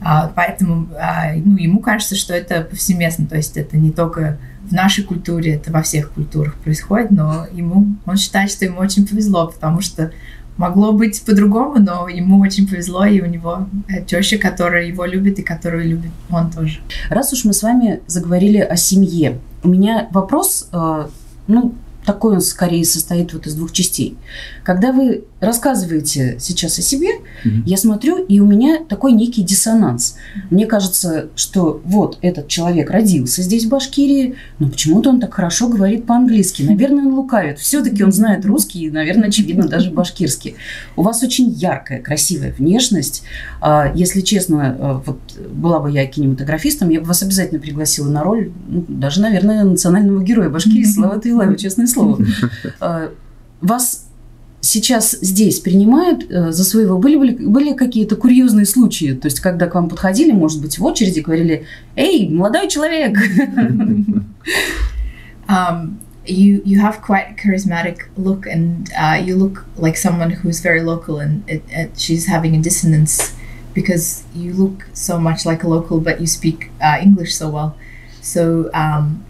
А, 0.00 0.32
поэтому 0.34 0.88
а, 0.98 1.32
ну, 1.36 1.56
ему 1.56 1.80
кажется, 1.80 2.16
что 2.16 2.34
это 2.34 2.62
повсеместно, 2.62 3.26
то 3.26 3.36
есть 3.36 3.56
это 3.56 3.76
не 3.76 3.90
только 3.90 4.38
в 4.72 4.74
нашей 4.74 5.04
культуре, 5.04 5.56
это 5.56 5.70
во 5.70 5.82
всех 5.82 6.12
культурах 6.12 6.54
происходит, 6.54 7.10
но 7.10 7.46
ему, 7.52 7.88
он 8.06 8.16
считает, 8.16 8.50
что 8.50 8.64
ему 8.64 8.80
очень 8.80 9.06
повезло, 9.06 9.46
потому 9.46 9.82
что 9.82 10.12
могло 10.56 10.92
быть 10.92 11.22
по-другому, 11.24 11.78
но 11.78 12.08
ему 12.08 12.40
очень 12.40 12.66
повезло, 12.66 13.04
и 13.04 13.20
у 13.20 13.26
него 13.26 13.68
э, 13.88 14.02
теща, 14.02 14.38
которая 14.38 14.86
его 14.86 15.04
любит 15.04 15.38
и 15.38 15.42
которую 15.42 15.86
любит 15.86 16.10
он 16.30 16.50
тоже. 16.50 16.80
Раз 17.10 17.34
уж 17.34 17.44
мы 17.44 17.52
с 17.52 17.62
вами 17.62 18.00
заговорили 18.06 18.58
о 18.58 18.76
семье, 18.76 19.38
у 19.62 19.68
меня 19.68 20.08
вопрос, 20.10 20.68
э, 20.72 21.06
ну, 21.48 21.74
такой 22.06 22.34
он 22.34 22.40
скорее 22.40 22.84
состоит 22.84 23.34
вот 23.34 23.46
из 23.46 23.54
двух 23.54 23.72
частей. 23.72 24.16
Когда 24.64 24.92
вы 24.92 25.24
рассказываете 25.40 26.36
сейчас 26.38 26.78
о 26.78 26.82
себе, 26.82 27.08
Мгм. 27.44 27.64
я 27.66 27.76
смотрю, 27.76 28.24
и 28.24 28.38
у 28.40 28.46
меня 28.46 28.78
такой 28.88 29.12
некий 29.12 29.42
диссонанс. 29.42 30.16
Мне 30.50 30.66
кажется, 30.66 31.28
что 31.34 31.80
вот 31.84 32.18
этот 32.22 32.48
человек 32.48 32.90
родился 32.90 33.42
здесь, 33.42 33.64
в 33.66 33.68
Башкирии, 33.68 34.36
но 34.58 34.68
почему-то 34.68 35.10
он 35.10 35.20
так 35.20 35.34
хорошо 35.34 35.68
говорит 35.68 36.06
по-английски. 36.06 36.62
Наверное, 36.62 37.04
он 37.04 37.14
лукавит. 37.14 37.58
Все-таки 37.58 38.04
он 38.04 38.12
знает 38.12 38.44
русский 38.44 38.84
и, 38.84 38.90
наверное, 38.90 39.28
очевидно, 39.28 39.66
даже 39.68 39.90
башкирский. 39.90 40.54
У 40.96 41.02
вас 41.02 41.22
очень 41.22 41.50
яркая, 41.50 42.00
красивая 42.00 42.52
внешность. 42.52 43.22
А, 43.60 43.92
Если 43.94 44.20
честно, 44.20 44.76
э, 44.78 45.00
вот 45.06 45.18
была 45.52 45.80
бы 45.80 45.90
я 45.90 46.06
кинематографистом, 46.06 46.88
я 46.90 47.00
бы 47.00 47.06
вас 47.06 47.22
обязательно 47.22 47.60
пригласила 47.60 48.08
на 48.08 48.22
роль, 48.22 48.52
ну, 48.68 48.84
даже, 48.88 49.20
наверное, 49.20 49.64
национального 49.64 50.22
героя 50.22 50.48
Башкирии 50.50 50.84
Слава 50.84 51.20
Тайлаева, 51.20 51.56
честное 51.56 51.86
слово. 51.86 52.18
А, 52.80 53.10
Вас 53.60 54.01
сейчас 54.62 55.18
здесь 55.20 55.60
принимают 55.60 56.30
э, 56.30 56.52
за 56.52 56.64
своего? 56.64 56.96
Были, 56.96 57.16
были, 57.16 57.32
были 57.34 57.74
какие-то 57.74 58.16
курьезные 58.16 58.64
случаи? 58.64 59.12
То 59.12 59.26
есть, 59.26 59.40
когда 59.40 59.66
к 59.66 59.74
вам 59.74 59.90
подходили, 59.90 60.32
может 60.32 60.62
быть, 60.62 60.78
в 60.78 60.84
очереди, 60.84 61.20
говорили, 61.20 61.66
«Эй, 61.96 62.30
молодой 62.30 62.68
человек!» 62.68 63.18
Um, 65.48 65.98
you 66.24 66.62
you 66.64 66.80
have 66.80 67.02
quite 67.02 67.26
a 67.30 67.34
charismatic 67.34 68.08
look, 68.16 68.46
and 68.46 68.88
uh, 68.96 69.20
you 69.22 69.36
look 69.36 69.66
like 69.76 69.96
someone 69.96 70.30
who's 70.30 70.60
very 70.60 70.80
local, 70.80 71.18
and 71.18 71.42
it, 71.50 71.62
it, 71.68 71.98
she's 71.98 72.26
having 72.26 72.54
a 72.54 72.62
dissonance 72.62 73.34
because 73.74 74.22
you 74.34 74.54
look 74.54 74.86
so 74.94 75.18
much 75.18 75.44
like 75.44 75.64
a 75.64 75.68
local, 75.68 76.00
but 76.00 76.20
you 76.20 76.26
speak 76.26 76.70
uh, 76.80 76.96
English 77.02 77.34
so 77.34 77.50
well. 77.50 77.76
So 78.22 78.70
um, 78.72 79.24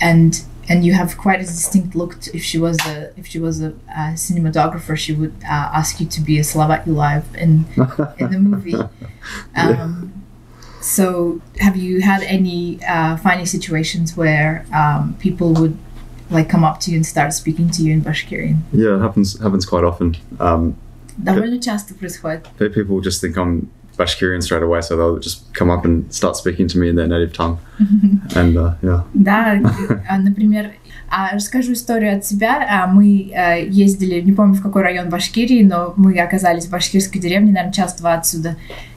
and 0.00 0.42
and 0.71 0.83
you 0.85 0.93
have 0.93 1.17
quite 1.17 1.39
a 1.39 1.45
distinct 1.45 1.95
look. 1.95 2.19
To, 2.21 2.35
if 2.35 2.43
she 2.43 2.57
was 2.57 2.77
a 2.85 3.11
if 3.17 3.25
she 3.27 3.39
was 3.39 3.61
a, 3.61 3.69
uh 3.89 4.13
cinematographer, 4.15 4.95
she 4.97 5.13
would 5.13 5.33
uh, 5.43 5.79
ask 5.79 5.99
you 5.99 6.05
to 6.07 6.21
be 6.21 6.37
a 6.39 6.43
Slavat 6.43 6.85
Live 6.87 7.25
in 7.35 7.65
in 8.19 8.31
the 8.31 8.39
movie. 8.39 8.75
Um, 9.55 10.23
so, 10.81 11.41
have 11.59 11.75
you 11.75 12.01
had 12.01 12.21
any 12.23 12.79
uh, 12.87 13.17
funny 13.17 13.45
situations 13.45 14.15
where 14.15 14.65
um, 14.73 15.15
people 15.19 15.53
would 15.53 15.77
like 16.29 16.47
come 16.49 16.63
up 16.63 16.79
to 16.81 16.91
you 16.91 16.97
and 16.97 17.05
start 17.05 17.33
speaking 17.33 17.69
to 17.71 17.81
you 17.81 17.91
in 17.93 18.01
Bashkirian? 18.01 18.59
Yeah, 18.71 18.95
it 18.95 18.99
happens 19.01 19.39
happens 19.39 19.65
quite 19.65 19.83
often. 19.83 20.15
Um, 20.39 20.75
Довольно 21.17 21.59
часто 21.59 21.95
происходит. 21.95 22.45
pe- 22.59 22.69
people 22.69 23.01
just 23.01 23.21
think 23.21 23.37
I'm 23.37 23.69
Bashkirian 24.02 24.42
straight 24.42 24.62
away, 24.62 24.80
so 24.80 24.96
they'll 24.96 25.18
just 25.18 25.38
come 25.58 25.70
up 25.70 25.84
and 25.84 26.12
start 26.12 26.36
speaking 26.36 26.66
to 26.68 26.78
me 26.78 26.88
in 26.88 26.96
their 26.96 27.06
native 27.06 27.32
tongue. 27.32 27.58
And 28.34 28.56
uh, 28.56 28.74
yeah, 28.82 29.04
Да, 29.14 29.60
а, 30.08 30.18
например, 30.18 30.72
а, 31.10 31.34
расскажу 31.34 31.72
историю 31.72 32.16
от 32.16 32.24
себя. 32.24 32.66
А, 32.68 32.86
Мы 32.86 33.30
э, 33.34 33.66
ездили, 33.68 34.20
не 34.20 34.32
помню 34.32 34.54
в 34.54 34.62
какой 34.62 34.82
район 34.82 35.08
Башкирии, 35.08 35.62
но 35.62 35.94
мы 35.96 36.18
оказались 36.18 36.66
в 36.66 36.70
башкирской 36.70 37.20
деревне, 37.20 37.52
наверное, 37.52 37.72
час 37.72 37.94
два 37.96 38.14
отсюда. 38.14 38.56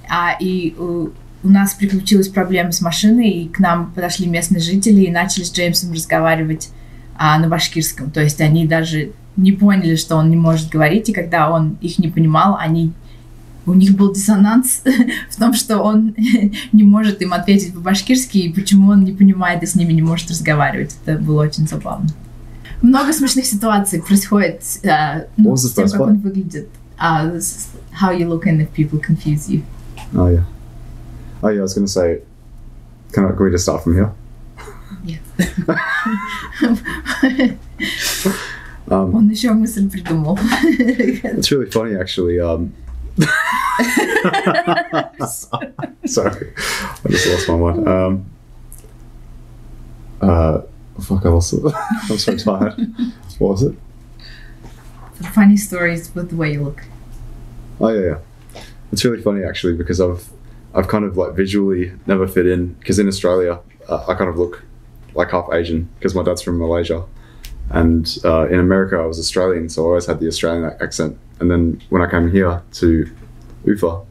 А, 0.10 0.36
И 0.40 0.76
у 0.78 1.10
у 1.46 1.50
нас 1.50 1.76
приключилась 1.76 2.28
проблема 2.28 2.72
с 2.72 2.82
машиной, 2.82 3.30
и 3.30 3.48
к 3.48 3.60
нам 3.60 3.92
подошли 3.92 4.26
местные 4.26 4.60
жители 4.60 5.02
и 5.02 5.12
начали 5.12 5.44
с 5.44 5.54
Джеймсом 5.54 5.94
разговаривать 5.94 6.70
а, 7.18 7.38
на 7.38 7.48
башкирском. 7.48 8.10
То 8.10 8.22
есть 8.22 8.42
они 8.42 8.66
даже 8.66 9.12
не 9.38 9.52
поняли, 9.52 9.96
что 9.96 10.16
он 10.16 10.32
не 10.32 10.36
может 10.36 10.70
говорить, 10.70 11.10
и 11.10 11.14
когда 11.14 11.52
он 11.52 11.78
их 11.82 12.00
не 12.00 12.08
понимал, 12.08 12.58
они 12.60 12.94
у 13.66 13.74
них 13.74 13.96
был 13.96 14.14
диссонанс 14.14 14.82
в 15.30 15.36
том, 15.38 15.54
что 15.54 15.80
он 15.80 16.16
не 16.72 16.84
может 16.84 17.22
им 17.22 17.34
ответить 17.34 17.74
по-башкирски, 17.74 18.38
и 18.38 18.54
почему 18.54 18.92
он 18.92 19.04
не 19.04 19.12
понимает 19.12 19.64
и 19.64 19.66
с 19.66 19.76
ними 19.76 19.94
не 19.94 20.02
может 20.02 20.30
разговаривать. 20.30 20.96
Это 21.06 21.20
было 21.20 21.44
очень 21.44 21.68
забавно. 21.68 22.08
Много 22.82 23.14
смешных 23.14 23.46
ситуаций 23.46 24.02
происходит 24.02 24.62
э, 24.84 25.26
ну, 25.38 25.56
с 25.56 25.72
тем, 25.74 25.90
как 25.90 26.02
one? 26.02 26.10
он 26.10 26.18
выглядит. 26.20 26.70
С- 27.00 27.70
how 28.02 28.12
you 28.12 28.28
look 28.28 28.46
and 28.46 28.62
if 28.62 28.72
people 28.74 29.00
confuse 29.00 29.50
you. 29.50 29.64
oh 30.14 30.28
yeah, 30.28 30.44
oh 31.42 31.50
yeah. 31.50 31.60
I 31.60 31.62
was 31.62 31.74
going 31.74 31.86
to 31.86 31.92
say, 31.92 32.22
can, 33.12 33.26
I, 33.26 33.32
can 33.32 33.46
we 33.46 33.52
just 33.52 33.64
start 33.64 33.84
from 33.84 33.96
here? 33.96 34.12
Um, 38.88 39.16
Он 39.16 39.30
еще 39.30 39.52
мысль 39.52 39.90
придумал. 39.90 40.38
it's 40.44 41.50
really 41.50 41.68
funny, 41.72 41.96
actually. 41.96 42.40
Um, 42.40 42.72
sorry, 46.06 46.54
I 46.54 47.10
just 47.10 47.28
lost 47.28 47.48
my 47.50 47.56
mind. 47.56 47.88
Um, 47.88 48.26
uh, 50.22 50.62
fuck, 51.02 51.26
I 51.26 51.30
lost 51.30 51.54
it. 51.54 51.62
I'm 52.10 52.18
so 52.18 52.36
tired. 52.38 52.76
What 53.40 53.52
was 53.52 53.64
it? 53.64 53.76
Funny 55.34 55.58
stories 55.58 56.14
with 56.14 56.30
the 56.30 56.36
way 56.36 56.54
you 56.54 56.64
look. 56.64 56.84
Oh 57.80 57.90
yeah, 57.90 58.18
yeah. 58.56 58.62
It's 58.92 59.04
really 59.06 59.22
funny 59.22 59.44
actually 59.44 59.74
because 59.74 60.02
I've 60.02 60.30
I've 60.74 60.88
kind 60.88 61.06
of 61.06 61.16
like 61.16 61.34
visually 61.34 61.94
never 62.06 62.28
fit 62.28 62.46
in 62.46 62.74
because 62.74 63.00
in 63.00 63.08
Australia 63.08 63.60
uh, 63.88 64.06
I 64.08 64.14
kind 64.16 64.30
of 64.30 64.38
look 64.38 64.64
like 65.14 65.32
half 65.32 65.48
Asian 65.54 65.90
because 65.98 66.14
my 66.14 66.24
dad's 66.24 66.42
from 66.42 66.60
Malaysia, 66.60 67.06
and 67.70 68.18
uh, 68.26 68.48
in 68.48 68.60
America 68.60 68.98
I 68.98 69.06
was 69.06 69.20
Australian, 69.20 69.70
so 69.70 69.84
I 69.84 69.86
always 69.86 70.06
had 70.06 70.20
the 70.20 70.28
Australian 70.28 70.66
accent. 70.82 71.18
And 71.40 71.52
then 71.52 71.82
when 71.90 72.02
I 72.02 72.10
came 72.10 72.32
here 72.32 72.62
to 72.74 73.10
Ufa, 73.66 74.02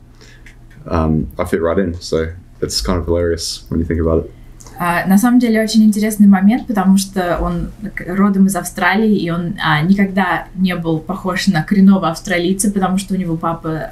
um, 0.86 1.30
I 1.38 1.44
fit 1.44 1.62
right 1.62 1.78
in. 1.78 1.94
So 2.00 2.34
it's 2.60 2.80
kind 2.80 2.98
of 2.98 3.06
hilarious 3.06 3.64
when 3.68 3.80
you 3.80 3.86
think 3.86 4.00
about 4.00 4.24
it. 4.24 4.30
А, 4.76 5.06
на 5.06 5.18
самом 5.18 5.38
деле 5.38 5.62
очень 5.62 5.84
интересный 5.84 6.26
момент, 6.26 6.66
потому 6.66 6.98
что 6.98 7.38
он 7.40 7.70
родом 8.06 8.46
из 8.46 8.56
Австралии, 8.56 9.16
и 9.16 9.30
он 9.30 9.54
а, 9.62 9.82
никогда 9.82 10.48
не 10.56 10.74
был 10.74 10.98
похож 10.98 11.46
на 11.46 11.62
коренного 11.62 12.08
австралийца, 12.08 12.72
потому 12.72 12.98
что 12.98 13.14
у 13.14 13.16
него 13.16 13.36
папа, 13.36 13.90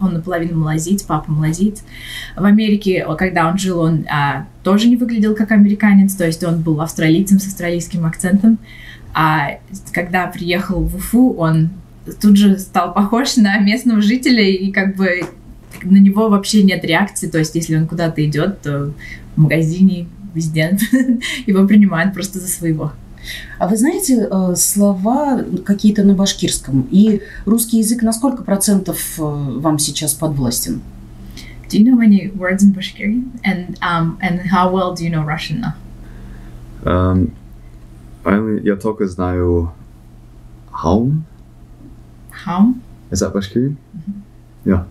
он 0.00 0.12
наполовину 0.12 0.58
малазиец, 0.58 1.02
папа 1.02 1.30
малазиец. 1.30 1.82
В 2.36 2.44
Америке, 2.44 3.06
когда 3.16 3.48
он 3.48 3.56
жил, 3.56 3.80
он 3.80 4.04
а, 4.10 4.46
тоже 4.62 4.88
не 4.88 4.96
выглядел 4.96 5.34
как 5.34 5.50
американец, 5.52 6.14
то 6.14 6.26
есть 6.26 6.44
он 6.44 6.60
был 6.60 6.80
австралийцем 6.82 7.38
с 7.38 7.46
австралийским 7.46 8.04
акцентом. 8.04 8.58
А 9.14 9.60
когда 9.92 10.26
приехал 10.26 10.82
в 10.82 10.94
Уфу, 10.94 11.32
он 11.38 11.70
тут 12.20 12.36
же 12.36 12.58
стал 12.58 12.92
похож 12.92 13.36
на 13.36 13.58
местного 13.58 14.00
жителя, 14.00 14.42
и 14.42 14.70
как 14.70 14.96
бы 14.96 15.22
на 15.82 15.96
него 15.96 16.28
вообще 16.28 16.62
нет 16.62 16.84
реакции. 16.84 17.28
То 17.28 17.38
есть, 17.38 17.54
если 17.54 17.76
он 17.76 17.86
куда-то 17.86 18.24
идет, 18.24 18.62
то 18.62 18.92
в 19.36 19.40
магазине, 19.40 20.08
везде 20.34 20.78
его 21.46 21.66
принимают 21.66 22.14
просто 22.14 22.38
за 22.38 22.48
своего. 22.48 22.92
А 23.58 23.66
вы 23.66 23.76
знаете 23.76 24.28
э, 24.30 24.54
слова 24.56 25.44
какие-то 25.64 26.04
на 26.04 26.14
башкирском? 26.14 26.86
И 26.90 27.22
русский 27.44 27.78
язык 27.78 28.02
на 28.02 28.12
сколько 28.12 28.44
процентов 28.44 29.18
э, 29.18 29.22
вам 29.22 29.78
сейчас 29.78 30.14
подвластен? 30.14 30.80
Do 31.68 31.78
you 31.78 31.84
know 31.84 31.98
any 32.00 32.30
words 32.32 32.62
in 32.62 32.72
Bashkirian? 32.72 33.40
And 33.42 33.76
um, 33.82 34.18
and 34.20 34.40
how 34.48 34.70
well 34.70 34.94
do 34.94 35.02
you 35.02 35.10
know 35.10 35.24
Russian 35.24 35.60
now? 35.60 35.74
Um, 36.84 37.32
I 38.24 38.34
only, 38.34 38.62
я 38.62 38.76
только 38.76 39.08
знаю 39.08 39.72
Haum. 40.70 41.24
How? 42.46 42.74
Is 43.10 43.20
that 43.20 43.32
Bashkirian? 43.32 43.74
Yeah. 44.64 44.84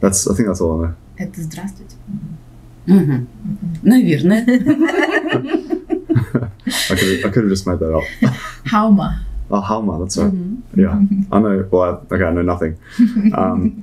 That's, 0.00 0.28
I 0.30 0.34
think 0.34 0.46
that's 0.46 0.60
all 0.60 0.80
I 0.80 0.86
know. 0.86 0.94
Это 1.18 1.42
здравствуйте. 1.42 1.96
Мгм. 2.86 3.26
Наверное. 3.82 4.44
I 6.88 6.94
could, 6.94 7.24
I 7.24 7.28
could 7.30 7.42
have 7.42 7.50
just 7.50 7.66
made 7.66 7.80
that 7.80 7.92
up. 7.92 8.04
Хаума. 8.64 9.26
Oh, 9.50 9.60
Halma, 9.60 9.98
that's 9.98 10.16
right. 10.18 10.32
Мгм. 10.32 10.62
Yeah. 10.76 11.00
I 11.32 11.40
know, 11.40 11.68
well, 11.72 11.82
I, 11.82 12.14
okay, 12.14 12.24
I 12.24 12.30
know 12.30 12.42
nothing. 12.42 12.76
Um, 13.34 13.82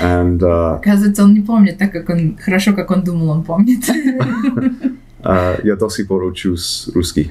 and 0.00 0.42
uh, 0.42 0.80
Оказывается, 0.80 1.22
он 1.22 1.34
не 1.34 1.40
помнит 1.40 1.78
так, 1.78 1.92
как 1.92 2.10
он 2.10 2.36
хорошо, 2.36 2.74
как 2.74 2.90
он 2.90 3.04
думал, 3.04 3.30
он 3.30 3.44
помнит. 3.44 3.88
uh, 5.22 5.60
я 5.64 5.76
до 5.76 5.88
сих 5.88 6.08
пор 6.08 6.24
учусь 6.24 6.88
русский. 6.92 7.30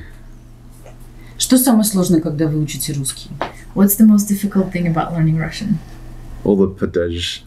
Что 1.38 1.57
самое 1.57 1.84
сложное, 1.84 2.22
когда 2.22 2.48
вы 2.48 2.60
учите 2.60 2.93
русский? 2.93 3.29
What's 3.77 3.96
the 3.96 4.05
most 4.05 4.27
difficult 4.27 4.72
thing 4.74 4.88
about 4.88 5.13
learning 5.13 5.38
Russian? 5.38 5.77
All 6.43 6.57
the 6.57 6.67
падеж, 6.67 7.43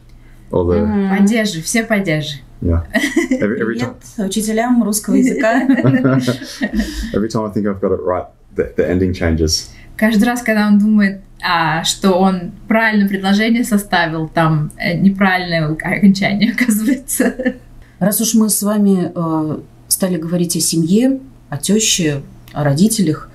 all 0.52 0.64
the. 0.64 0.78
Падежи, 1.10 1.60
все 1.60 1.82
падежи. 1.82 2.38
yeah. 2.62 2.84
Every, 3.40 3.60
every, 3.60 3.78
time, 3.78 3.96
учителям 4.18 4.82
русского 4.84 5.14
языка. 5.16 5.62
every 7.14 7.28
time 7.28 7.44
I 7.44 7.50
think 7.52 7.66
I've 7.66 7.80
got 7.80 7.92
it 7.92 8.00
right, 8.00 8.26
the, 8.54 8.72
the 8.76 8.88
ending 8.88 9.12
changes. 9.12 9.70
Каждый 9.96 10.24
раз, 10.24 10.42
когда 10.42 10.68
он 10.68 10.78
думает, 10.78 11.20
а, 11.42 11.82
что 11.84 12.12
он 12.12 12.52
правильное 12.68 13.08
предложение 13.08 13.64
составил, 13.64 14.28
там 14.28 14.70
э, 14.78 14.96
неправильное 14.96 15.66
окончание 15.66 16.52
оказывается. 16.58 17.56
Раз 17.98 18.20
уж 18.20 18.34
мы 18.34 18.50
с 18.50 18.62
вами 18.62 19.10
э, 19.14 19.58
стали 19.88 20.16
говорить 20.16 20.56
о 20.56 20.60
семье, 20.60 21.18
о 21.48 21.58
теще, 21.58 22.22
о 22.52 22.62
родителях, 22.62 23.29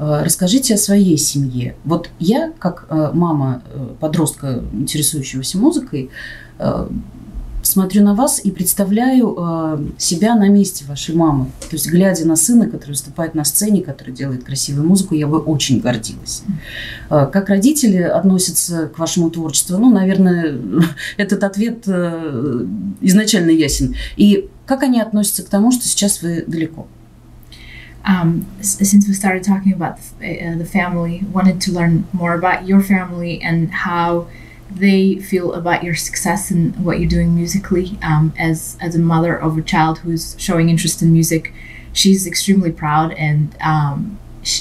расскажите 0.00 0.74
о 0.74 0.78
своей 0.78 1.18
семье. 1.18 1.74
Вот 1.84 2.08
я, 2.18 2.52
как 2.58 2.86
э, 2.88 3.10
мама 3.12 3.62
э, 3.66 3.94
подростка, 4.00 4.62
интересующегося 4.72 5.58
музыкой, 5.58 6.10
э, 6.58 6.88
смотрю 7.62 8.02
на 8.02 8.14
вас 8.14 8.40
и 8.42 8.50
представляю 8.50 9.36
э, 9.38 9.78
себя 9.98 10.34
на 10.34 10.48
месте 10.48 10.84
вашей 10.86 11.14
мамы. 11.14 11.46
То 11.60 11.76
есть, 11.76 11.88
глядя 11.90 12.26
на 12.26 12.36
сына, 12.36 12.68
который 12.68 12.92
выступает 12.92 13.34
на 13.34 13.44
сцене, 13.44 13.82
который 13.82 14.14
делает 14.14 14.44
красивую 14.44 14.86
музыку, 14.86 15.14
я 15.14 15.26
бы 15.26 15.38
очень 15.38 15.80
гордилась. 15.80 16.42
Э, 17.10 17.28
Как 17.30 17.48
родители 17.48 17.98
относятся 17.98 18.86
к 18.88 18.98
вашему 18.98 19.30
творчеству? 19.30 19.78
Ну, 19.78 19.90
наверное, 19.90 20.56
этот 21.16 21.44
ответ 21.44 21.84
э, 21.86 22.66
изначально 23.00 23.50
ясен. 23.50 23.94
И 24.16 24.48
как 24.66 24.82
они 24.82 25.00
относятся 25.00 25.42
к 25.42 25.48
тому, 25.48 25.72
что 25.72 25.86
сейчас 25.86 26.22
вы 26.22 26.44
далеко? 26.46 26.86
Um, 28.04 28.46
since 28.62 29.06
we 29.06 29.14
started 29.14 29.44
talking 29.44 29.72
about 29.72 29.98
the, 30.18 30.40
uh, 30.40 30.56
the 30.56 30.64
family, 30.64 31.22
wanted 31.32 31.60
to 31.62 31.72
learn 31.72 32.06
more 32.12 32.34
about 32.34 32.66
your 32.66 32.80
family 32.80 33.40
and 33.42 33.70
how 33.70 34.26
they 34.70 35.16
feel 35.16 35.52
about 35.52 35.82
your 35.82 35.94
success 35.94 36.50
and 36.50 36.84
what 36.84 36.98
you're 37.00 37.08
doing 37.08 37.34
musically. 37.34 37.98
Um, 38.02 38.32
as 38.38 38.78
as 38.80 38.94
a 38.94 38.98
mother 38.98 39.36
of 39.36 39.58
a 39.58 39.62
child 39.62 39.98
who's 39.98 40.34
showing 40.38 40.68
interest 40.68 41.02
in 41.02 41.12
music, 41.12 41.52
she's 41.92 42.26
extremely 42.26 42.72
proud, 42.72 43.12
and 43.12 43.56
um, 43.60 44.18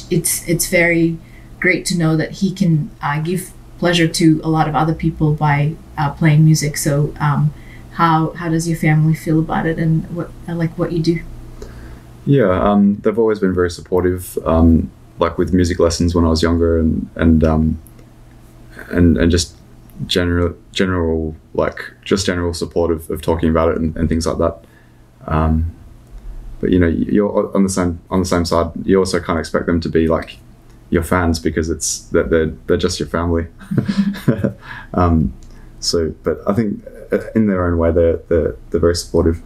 it's 0.09 0.47
it's 0.47 0.67
very 0.67 1.17
great 1.59 1.85
to 1.85 1.97
know 1.97 2.17
that 2.17 2.31
he 2.31 2.51
can 2.51 2.89
uh, 3.01 3.21
give 3.21 3.51
pleasure 3.77 4.07
to 4.07 4.41
a 4.43 4.49
lot 4.49 4.67
of 4.67 4.75
other 4.75 4.93
people 4.93 5.33
by 5.33 5.75
uh, 5.97 6.11
playing 6.11 6.43
music. 6.43 6.75
So, 6.77 7.13
um, 7.19 7.53
how 7.93 8.31
how 8.31 8.49
does 8.49 8.67
your 8.67 8.77
family 8.77 9.13
feel 9.13 9.39
about 9.39 9.65
it, 9.65 9.77
and 9.79 10.09
what 10.15 10.31
like 10.47 10.77
what 10.77 10.91
you 10.91 10.99
do? 10.99 11.21
Yeah, 12.29 12.61
um, 12.61 12.97
they've 12.97 13.17
always 13.17 13.39
been 13.39 13.55
very 13.55 13.71
supportive. 13.71 14.37
Um, 14.45 14.91
like 15.17 15.39
with 15.39 15.51
music 15.51 15.79
lessons 15.79 16.13
when 16.13 16.25
I 16.25 16.29
was 16.29 16.43
younger, 16.43 16.77
and 16.77 17.09
and 17.15 17.43
um, 17.43 17.81
and 18.91 19.17
and 19.17 19.31
just 19.31 19.57
general 20.05 20.55
general 20.71 21.35
like 21.55 21.91
just 22.05 22.27
general 22.27 22.53
support 22.53 22.91
of, 22.91 23.09
of 23.09 23.23
talking 23.23 23.49
about 23.49 23.71
it 23.71 23.77
and, 23.77 23.97
and 23.97 24.07
things 24.07 24.27
like 24.27 24.37
that. 24.37 24.63
Um, 25.25 25.75
but 26.61 26.69
you 26.69 26.77
know, 26.77 26.87
you're 26.87 27.51
on 27.55 27.63
the 27.63 27.69
same 27.69 27.99
on 28.11 28.19
the 28.19 28.27
same 28.27 28.45
side. 28.45 28.73
You 28.83 28.99
also 28.99 29.19
can't 29.19 29.39
expect 29.39 29.65
them 29.65 29.81
to 29.81 29.89
be 29.89 30.07
like 30.07 30.37
your 30.91 31.03
fans 31.03 31.39
because 31.39 31.71
it's 31.71 32.01
that 32.09 32.29
they're 32.29 32.53
they're 32.67 32.77
just 32.77 32.99
your 32.99 33.09
family. 33.09 33.47
um, 34.93 35.33
so, 35.79 36.13
but 36.21 36.37
I 36.45 36.53
think 36.53 36.85
uh, 37.11 37.21
in 37.33 37.47
their 37.47 37.65
own 37.65 37.79
way, 37.79 37.91
they're 37.91 38.17
they're 38.29 38.55
they're 38.69 38.79
very 38.79 38.95
supportive. 38.95 39.41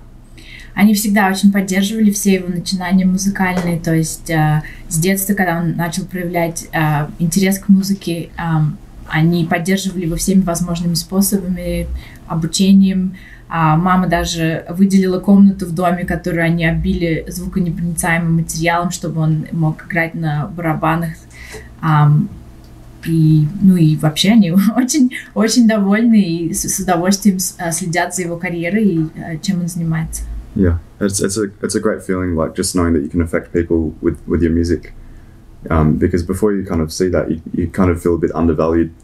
Они 0.74 0.94
всегда 0.94 1.30
очень 1.30 1.52
поддерживали 1.52 2.12
все 2.12 2.34
его 2.36 2.48
начинания 2.48 3.06
музыкальные, 3.06 3.80
то 3.80 3.94
есть 3.94 4.30
э, 4.30 4.64
с 4.90 4.98
детства, 4.98 5.34
когда 5.34 5.60
он 5.60 5.76
начал 5.76 6.06
проявлять 6.06 6.66
э, 6.72 7.08
интерес 7.20 7.60
к 7.60 7.70
музыке, 7.70 8.30
эм, 8.38 8.78
они 9.08 9.46
поддерживали 9.46 10.06
его 10.06 10.16
всеми 10.16 10.42
возможными 10.42 10.96
способами, 10.96 11.88
обучением. 12.28 13.16
А 13.50 13.78
мама 13.78 14.08
даже 14.08 14.66
выделила 14.70 15.20
комнату 15.20 15.68
в 15.68 15.76
доме, 15.76 16.06
которую 16.06 16.44
они 16.44 16.66
обили 16.66 17.24
звуконепроницаемым 17.28 18.38
материалом, 18.38 18.90
чтобы 18.90 19.22
он 19.22 19.46
мог 19.52 19.86
играть 19.86 20.16
на 20.16 20.48
барабанах. 20.48 21.14
Ам, 21.80 22.30
и, 23.06 23.46
ну 23.62 23.76
и 23.76 23.96
вообще 23.98 24.32
они 24.32 24.52
очень, 24.76 25.12
очень 25.36 25.68
довольны 25.68 26.20
и 26.20 26.54
с, 26.54 26.68
с 26.68 26.80
удовольствием 26.80 27.38
э, 27.60 27.72
следят 27.72 28.16
за 28.16 28.24
его 28.24 28.38
карьерой 28.38 28.86
и 28.86 29.08
э, 29.16 29.38
чем 29.42 29.62
он 29.62 29.68
занимается. 29.68 30.24
Yeah, 30.55 30.79
it's 31.01 31.21
it's 31.21 31.37
a 31.37 31.51
it's 31.63 31.75
a 31.75 31.81
great 31.81 32.03
feeling, 32.03 32.35
like 32.35 32.55
just 32.55 32.75
knowing 32.75 32.95
that 32.95 33.03
you 33.03 33.09
can 33.09 33.21
affect 33.21 33.53
people 33.53 33.95
with 34.01 34.21
with 34.27 34.43
your 34.43 34.53
music. 34.53 34.93
Um, 35.71 35.99
because 35.99 36.23
before 36.23 36.53
you 36.53 36.65
kind 36.65 36.81
of 36.81 36.93
see 36.93 37.09
that, 37.09 37.31
you, 37.31 37.43
you 37.53 37.69
kind 37.69 37.91
of 37.91 38.01
feel 38.03 38.15
a 38.15 38.19
bit 38.19 38.31
undervalued. 38.35 38.95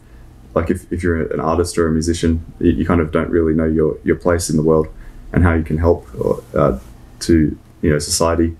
Like 0.53 0.69
if, 0.69 0.91
if 0.91 1.03
you're 1.03 1.21
an 1.33 1.41
artist 1.41 1.77
or 1.77 1.87
a 1.87 1.91
musician, 1.91 2.45
you, 2.59 2.71
you 2.71 2.85
kind 2.85 3.01
of 3.01 3.11
don't 3.11 3.29
really 3.29 3.53
know 3.53 3.65
your, 3.65 3.97
your 4.05 4.15
place 4.15 4.49
in 4.49 4.55
the 4.55 4.63
world 4.63 4.87
and 5.33 5.43
how 5.43 5.53
you 5.53 5.63
can 5.63 5.77
help 5.77 6.07
or, 6.17 6.41
uh, 6.55 6.79
to 7.19 7.57
you 7.81 7.89
know 7.89 7.99
society. 7.99 8.55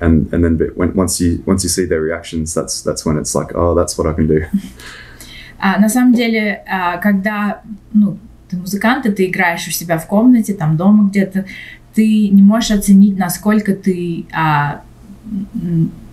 And 0.00 0.32
and 0.32 0.44
then 0.44 0.56
but 0.56 0.76
when, 0.76 0.94
once 0.94 1.20
you 1.20 1.42
once 1.46 1.62
you 1.64 1.70
see 1.70 1.86
their 1.86 2.00
reactions, 2.00 2.52
that's 2.52 2.82
that's 2.82 3.06
when 3.06 3.16
it's 3.16 3.34
like, 3.34 3.54
oh, 3.54 3.74
that's 3.74 3.96
what 3.96 4.06
I 4.06 4.12
can 4.12 4.26
do. 4.26 4.44
А, 5.58 5.78
на 5.78 5.88
самом 5.88 6.12
деле, 6.12 6.62
а, 6.68 6.98
когда 6.98 7.62
ну, 7.94 8.18
ты 8.48 8.56
музыкант, 8.56 9.06
и 9.06 9.10
ты 9.10 9.26
играешь 9.26 9.66
у 9.66 9.70
себя 9.70 9.96
в 9.96 10.06
комнате, 10.06 10.52
там 10.52 10.76
дома 10.76 11.08
где-то, 11.08 11.46
ты 11.93 12.29
не 12.29 12.41
можешь 12.41 12.71
оценить, 12.71 13.17
насколько 13.17 13.73
ты 13.73 14.25
а, 14.33 14.81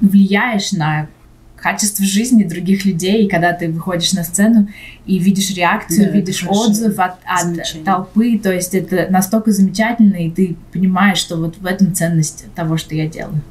влияешь 0.00 0.72
на 0.72 1.08
качество 1.56 2.04
жизни 2.04 2.44
других 2.44 2.84
людей, 2.84 3.24
и 3.24 3.28
когда 3.28 3.52
ты 3.52 3.68
выходишь 3.68 4.12
на 4.12 4.22
сцену 4.22 4.68
и 5.04 5.18
видишь 5.18 5.50
реакцию, 5.50 6.06
Да, 6.06 6.12
видишь 6.12 6.44
отзыв 6.46 6.98
от, 6.98 7.16
от 7.24 7.84
толпы, 7.84 8.38
то 8.38 8.52
есть 8.52 8.74
это 8.74 9.08
настолько 9.10 9.50
замечательно, 9.50 10.16
и 10.16 10.30
ты 10.30 10.56
понимаешь, 10.72 11.18
что 11.18 11.36
вот 11.36 11.56
в 11.58 11.66
этом 11.66 11.94
ценность 11.94 12.44
того, 12.54 12.76
что 12.76 12.94
я 12.94 13.08
делаю. 13.08 13.42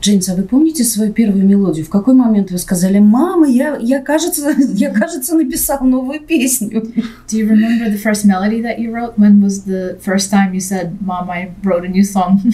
Джеймс, 0.00 0.28
а 0.28 0.34
вы 0.34 0.42
помните 0.42 0.84
свою 0.84 1.12
первую 1.12 1.46
мелодию? 1.46 1.86
В 1.86 1.88
какой 1.88 2.14
момент 2.14 2.50
вы 2.50 2.58
сказали, 2.58 2.98
мама, 2.98 3.48
я, 3.48 3.76
я, 3.76 4.02
кажется, 4.02 4.50
я, 4.74 4.92
кажется, 4.92 5.34
написал 5.34 5.80
новую 5.80 6.20
песню? 6.20 6.82
Do 7.28 7.38
you 7.38 7.48
remember 7.48 7.90
the 7.90 7.98
first 7.98 8.26
melody 8.26 8.60
that 8.60 8.78
you 8.78 8.92
wrote? 8.92 9.14
When 9.16 9.40
was 9.40 9.64
the 9.64 9.98
first 10.02 10.30
time 10.30 10.52
you 10.52 10.60
said, 10.60 11.00
Mom, 11.00 11.30
I 11.30 11.52
wrote 11.62 11.84
a 11.84 11.88
new 11.88 12.04
song? 12.04 12.40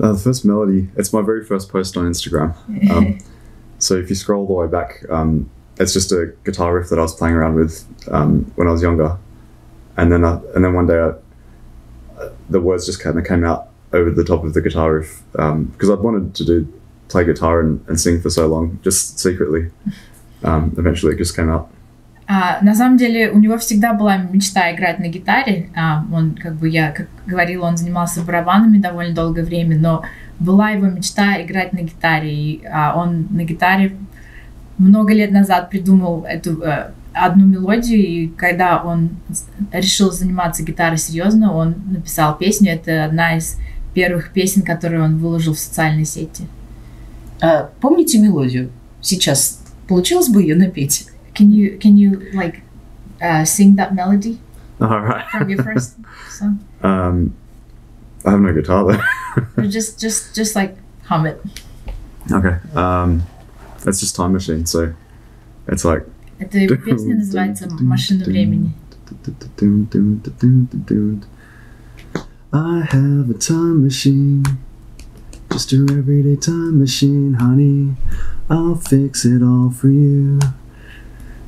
Uh, 0.00 0.12
the 0.12 0.18
first 0.18 0.46
melody, 0.46 0.88
it's 0.96 1.12
my 1.12 1.20
very 1.20 1.44
first 1.44 1.68
post 1.70 1.98
on 1.98 2.06
Instagram. 2.06 2.54
Um, 2.90 3.18
so 3.78 3.94
if 3.94 4.08
you 4.08 4.16
scroll 4.16 4.40
all 4.40 4.46
the 4.46 4.52
way 4.54 4.66
back, 4.66 5.04
um, 5.10 5.50
it's 5.78 5.92
just 5.92 6.12
a 6.12 6.32
guitar 6.44 6.74
riff 6.74 6.88
that 6.88 6.98
I 6.98 7.02
was 7.02 7.14
playing 7.14 7.34
around 7.34 7.56
with 7.56 7.84
um, 8.10 8.50
when 8.56 8.68
I 8.68 8.70
was 8.70 8.80
younger, 8.80 9.18
and 9.98 10.10
then 10.10 10.24
I, 10.24 10.40
and 10.54 10.64
then 10.64 10.72
one 10.72 10.86
day 10.86 10.98
I, 10.98 11.08
uh, 12.18 12.32
the 12.48 12.60
words 12.60 12.86
just 12.86 13.00
kind 13.00 13.18
of 13.18 13.26
came 13.26 13.44
out 13.44 13.65
over 13.93 14.11
the 14.11 14.23
top 14.23 14.43
of 14.43 14.53
the 14.53 14.61
guitar 14.61 14.95
riff 14.95 15.21
because 15.31 15.89
I'd 15.89 15.99
wanted 15.99 16.35
to 16.35 16.45
do 16.45 16.67
play 17.09 17.23
guitar 17.23 17.61
and, 17.61 17.83
and 17.87 17.99
sing 17.99 18.21
for 18.21 18.29
so 18.29 18.47
long, 18.47 18.79
just 18.83 19.19
secretly. 19.19 19.71
Um, 20.43 20.75
eventually, 20.77 21.13
it 21.13 21.17
just 21.17 21.35
came 21.35 21.49
out. 21.49 21.69
А, 22.29 22.59
на 22.61 22.75
самом 22.75 22.97
деле 22.97 23.31
у 23.31 23.39
него 23.39 23.57
всегда 23.57 23.93
была 23.93 24.17
мечта 24.17 24.75
играть 24.75 24.99
на 24.99 25.07
гитаре. 25.07 25.69
А, 25.75 26.03
он, 26.11 26.35
как 26.35 26.55
бы 26.55 26.67
я 26.67 26.91
как 26.91 27.07
говорила, 27.25 27.65
он 27.65 27.77
занимался 27.77 28.21
барабанами 28.21 28.79
довольно 28.79 29.15
долгое 29.15 29.43
время, 29.43 29.77
но 29.77 30.03
была 30.37 30.71
его 30.71 30.87
мечта 30.87 31.41
играть 31.41 31.71
на 31.71 31.83
гитаре. 31.83 32.33
И 32.33 32.65
а, 32.65 32.95
он 32.97 33.27
на 33.29 33.45
гитаре 33.45 33.95
много 34.77 35.13
лет 35.13 35.31
назад 35.31 35.69
придумал 35.69 36.25
эту 36.27 36.61
э, 36.61 36.91
одну 37.13 37.45
мелодию, 37.45 37.99
и 37.99 38.27
когда 38.27 38.83
он 38.83 39.11
решил 39.71 40.11
заниматься 40.11 40.63
гитарой 40.63 40.97
серьезно, 40.97 41.53
он 41.53 41.75
написал 41.89 42.37
песню. 42.37 42.73
Это 42.73 43.05
одна 43.05 43.37
из 43.37 43.57
первых 43.97 44.29
песен, 44.29 44.61
которые 44.61 45.01
он 45.01 45.17
выложил 45.17 45.55
в 45.55 45.59
социальной 45.59 46.05
сети. 46.05 46.47
А, 47.41 47.71
помните 47.81 48.19
мелодию? 48.19 48.69
Сейчас 49.01 49.63
получилось 49.87 50.29
бы 50.29 50.43
ее 50.43 50.55
напеть? 50.55 51.07
Can 51.33 51.49
you 51.49 51.79
can 51.79 51.95
you 51.95 52.31
like 52.31 52.61
uh, 53.19 53.43
sing 53.43 53.75
that 53.77 53.95
melody 53.95 54.37
All 54.79 55.01
right. 55.01 55.25
from 55.31 55.49
your 55.49 55.63
first 55.63 55.95
song? 56.29 56.59
Um, 56.83 57.33
I 58.23 58.31
have 58.31 58.39
no 58.39 58.53
guitar 58.53 58.85
though. 58.85 59.67
Just 59.67 59.99
just 59.99 60.35
just 60.35 60.55
like 60.55 60.77
hum 61.09 61.25
it. 61.25 61.41
okay. 62.31 62.57
Um, 62.75 63.23
that's 63.83 63.99
just 63.99 64.15
Time 64.15 64.33
Machine. 64.33 64.67
So 64.67 64.93
it's 65.67 65.83
like. 65.83 66.05
Эта 66.37 66.67
песня 66.77 67.15
называется 67.15 67.67
«Машина 67.81 68.25
времени». 68.25 68.75
I 72.56 72.86
have 72.90 73.30
a 73.30 73.34
time 73.34 73.82
machine, 73.82 74.44
just 75.50 75.72
your 75.72 75.90
everyday 75.90 76.36
time 76.36 76.80
machine, 76.80 77.34
honey. 77.34 77.96
I'll 78.50 78.74
fix 78.74 79.24
it 79.24 79.42
all 79.42 79.70
for 79.70 79.88
you. 79.88 80.38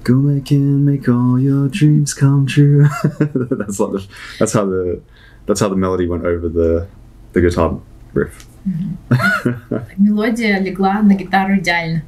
Go 0.02 0.14
make 0.14 0.50
and 0.50 0.84
make 0.86 1.08
all 1.08 1.38
your 1.38 1.68
dreams 1.68 2.14
come 2.14 2.46
true. 2.46 2.88
that's 3.08 3.80
like 3.80 3.92
the, 3.92 4.08
that's 4.38 4.52
how 4.52 4.64
the 4.64 5.02
that's 5.46 5.60
how 5.60 5.68
the 5.68 5.76
melody 5.76 6.06
went 6.06 6.24
over 6.24 6.48
the 6.48 6.88
the 7.32 7.40
guitar 7.40 7.80
riff. 8.14 8.46
Мелодия 9.98 10.58
легла 10.60 11.02
на 11.02 11.14
гитару 11.14 11.58
идеально. 11.58 12.02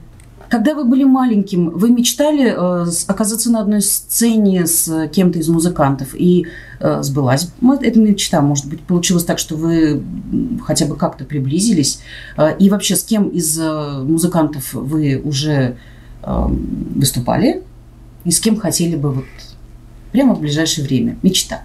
Когда 0.52 0.76
вы 0.76 0.84
были 0.84 1.06
маленьким, 1.06 1.70
вы 1.70 1.92
мечтали 1.92 2.54
э, 2.54 2.92
оказаться 3.08 3.50
на 3.50 3.62
одной 3.62 3.82
сцене 3.82 4.68
с 4.68 5.08
кем-то 5.08 5.40
из 5.40 5.48
музыкантов, 5.48 6.10
и 6.14 6.46
э, 6.82 7.02
сбылась 7.04 7.50
эта 7.82 8.00
мечта? 8.02 8.42
Может 8.42 8.66
быть, 8.66 8.82
получилось 8.82 9.24
так, 9.24 9.40
что 9.40 9.56
вы 9.56 10.04
хотя 10.66 10.88
бы 10.88 10.98
как-то 10.98 11.24
приблизились? 11.24 12.02
Э, 12.36 12.54
и 12.60 12.70
вообще, 12.70 12.98
с 12.98 13.04
кем 13.04 13.30
из 13.30 13.58
музыкантов 13.58 14.74
вы 14.74 15.22
уже 15.24 15.78
выступали? 16.22 17.64
И 18.26 18.32
с 18.32 18.42
кем 18.42 18.58
хотели 18.58 18.98
бы 18.98 19.12
вот 19.14 19.26
прямо 20.12 20.36
в 20.36 20.42
ближайшее 20.42 20.86
время? 20.86 21.18
Мечта. 21.24 21.62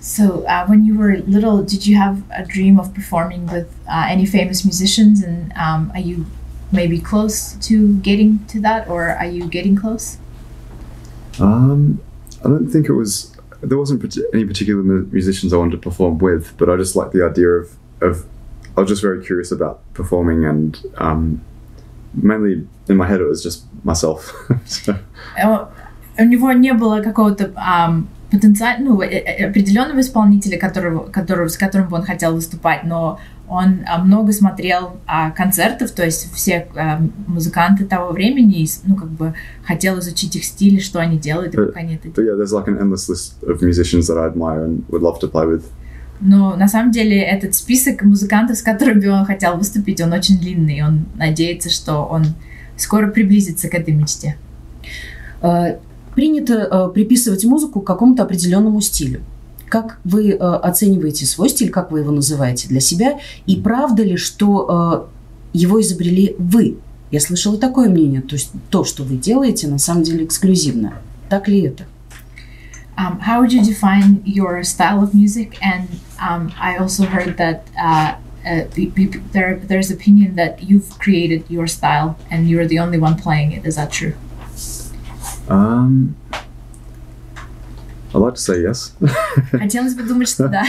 So, 0.00 0.44
uh, 0.46 0.66
when 0.66 0.84
you 0.84 0.98
were 0.98 1.22
little, 1.26 1.62
did 1.62 1.86
you 1.86 1.96
have 1.96 2.22
a 2.30 2.44
dream 2.44 2.80
of 2.80 2.92
performing 2.94 3.46
with 3.48 3.68
uh, 3.86 4.06
any 4.08 4.24
famous 4.26 4.64
musicians? 4.64 5.22
And 5.22 5.52
um, 5.52 5.92
are 5.94 6.00
you 6.00 6.24
maybe 6.71 6.99
close 6.99 7.53
to 7.67 7.95
getting 7.99 8.39
to 8.47 8.59
that, 8.61 8.87
or 8.89 9.09
are 9.09 9.25
you 9.27 9.47
getting 9.47 9.75
close? 9.75 10.17
Um, 11.39 11.99
I 12.43 12.49
don't 12.49 12.69
think 12.69 12.87
it 12.87 12.93
was. 12.93 13.31
There 13.61 13.77
wasn't 13.77 14.01
parti- 14.01 14.23
any 14.33 14.45
particular 14.45 14.83
mu- 14.83 15.07
musicians 15.11 15.53
I 15.53 15.57
wanted 15.57 15.71
to 15.71 15.77
perform 15.89 16.17
with, 16.19 16.55
but 16.57 16.69
I 16.69 16.75
just 16.77 16.95
liked 16.95 17.13
the 17.13 17.23
idea 17.25 17.49
of 17.49 17.69
of. 18.01 18.25
I 18.77 18.81
was 18.81 18.89
just 18.89 19.01
very 19.01 19.23
curious 19.23 19.51
about 19.51 19.79
performing, 19.93 20.43
and 20.45 20.77
um, 20.97 21.41
mainly 22.13 22.67
in 22.89 22.97
my 22.97 23.07
head 23.07 23.21
it 23.21 23.25
was 23.25 23.41
just 23.43 23.63
myself. 23.83 24.33
so, 24.65 24.95
Э, 25.37 25.65
У 26.17 26.23
него 26.23 26.51
не 26.53 26.73
было 26.73 27.01
какого-то 27.01 27.51
ам, 27.55 28.07
потенциального, 28.31 29.03
э, 29.03 29.17
э, 29.19 29.49
определенного 29.49 29.99
исполнителя, 29.99 30.57
которого, 30.57 31.07
которого, 31.09 31.47
с 31.49 31.57
которым 31.57 31.89
бы 31.89 31.97
он 31.97 32.03
хотел 32.03 32.33
выступать, 32.33 32.83
но 32.85 33.19
он 33.50 33.80
а, 33.86 33.98
много 33.98 34.32
смотрел 34.32 34.96
а, 35.06 35.32
концертов, 35.32 35.90
то 35.90 36.04
есть 36.04 36.32
все 36.32 36.68
а, 36.76 37.00
музыканты 37.26 37.84
того 37.84 38.12
времени, 38.12 38.64
ну, 38.84 38.94
как 38.94 39.08
бы 39.08 39.34
хотел 39.64 39.98
изучить 39.98 40.36
их 40.36 40.44
стиль, 40.44 40.76
и 40.76 40.80
что 40.80 41.00
они 41.00 41.18
делают, 41.18 41.54
и 41.54 41.58
Э, 41.58 41.66
как 41.66 41.76
они 41.76 41.96
это 41.96 42.08
but 42.08 42.24
yeah, 42.24 42.36
there's 42.36 42.52
like 42.52 42.68
an 42.68 42.78
endless 42.78 43.08
list 43.08 43.42
of 43.42 43.60
musicians 43.60 44.06
that 44.06 44.16
I 44.16 44.26
admire 44.26 44.64
and 44.64 44.84
would 44.88 45.02
love 45.02 45.18
to 45.20 45.30
play 45.30 45.46
with. 45.46 45.64
Но 46.20 46.54
на 46.54 46.68
самом 46.68 46.92
деле 46.92 47.18
этот 47.18 47.54
список 47.54 48.02
музыкантов, 48.02 48.56
с 48.56 48.62
которыми 48.62 49.06
он 49.08 49.24
хотел 49.24 49.56
выступить, 49.56 50.00
он 50.00 50.12
очень 50.12 50.38
длинный. 50.38 50.78
и 50.78 50.82
Он 50.82 51.06
надеется, 51.16 51.70
что 51.70 52.04
он 52.04 52.24
скоро 52.76 53.10
приблизится 53.10 53.68
к 53.68 53.74
этой 53.74 53.94
мечте. 53.94 54.36
Э, 55.42 55.78
Принято 56.14 56.54
э, 56.54 56.92
приписывать 56.92 57.44
музыку 57.44 57.80
к 57.80 57.86
какому-то 57.86 58.24
определенному 58.24 58.80
стилю. 58.80 59.20
Как 59.70 60.00
вы 60.02 60.32
э, 60.32 60.36
оцениваете 60.36 61.26
свой 61.26 61.48
стиль, 61.48 61.70
как 61.70 61.92
вы 61.92 62.00
его 62.00 62.10
называете 62.10 62.66
для 62.66 62.80
себя? 62.80 63.20
И 63.46 63.54
правда 63.54 64.02
ли, 64.02 64.16
что 64.16 65.08
э, 65.54 65.56
его 65.56 65.80
изобрели 65.80 66.34
вы? 66.38 66.78
Я 67.12 67.20
слышала 67.20 67.56
такое 67.56 67.88
мнение, 67.88 68.20
то 68.20 68.34
есть 68.34 68.50
то, 68.70 68.84
что 68.84 69.04
вы 69.04 69.16
делаете, 69.16 69.68
на 69.68 69.78
самом 69.78 70.02
деле 70.02 70.24
эксклюзивно. 70.24 70.94
Так 71.28 71.46
ли 71.46 71.60
это? 71.60 71.84
Um, 72.98 73.20
how 73.20 73.40
would 73.40 73.52
you 73.52 73.64
define 73.64 74.20
your 74.24 74.64
style 74.64 75.02
of 75.02 75.14
music? 75.14 75.56
And 75.62 75.88
um, 76.20 76.52
I 76.60 76.76
also 76.76 77.04
heard 77.04 77.36
that 77.38 77.62
uh, 77.78 78.16
uh, 78.44 78.64
there, 79.32 79.54
there's 79.56 79.90
opinion 79.92 80.34
that 80.34 80.64
you've 80.64 80.98
created 80.98 81.44
your 81.48 81.68
style 81.68 82.18
and 82.28 82.48
you're 82.48 82.66
the 82.66 82.80
only 82.80 82.98
one 82.98 83.16
playing 83.16 83.52
it. 83.52 83.64
Is 83.64 83.76
that 83.76 83.92
true? 83.92 84.14
Um, 85.48 86.16
I'd 88.13 88.19
like 88.19 88.35
to 88.35 88.41
say 88.41 88.61
yes, 88.61 88.93
Хотелось 89.51 89.93
бы 89.95 90.03
думать, 90.03 90.29
что 90.29 90.47
да. 90.47 90.63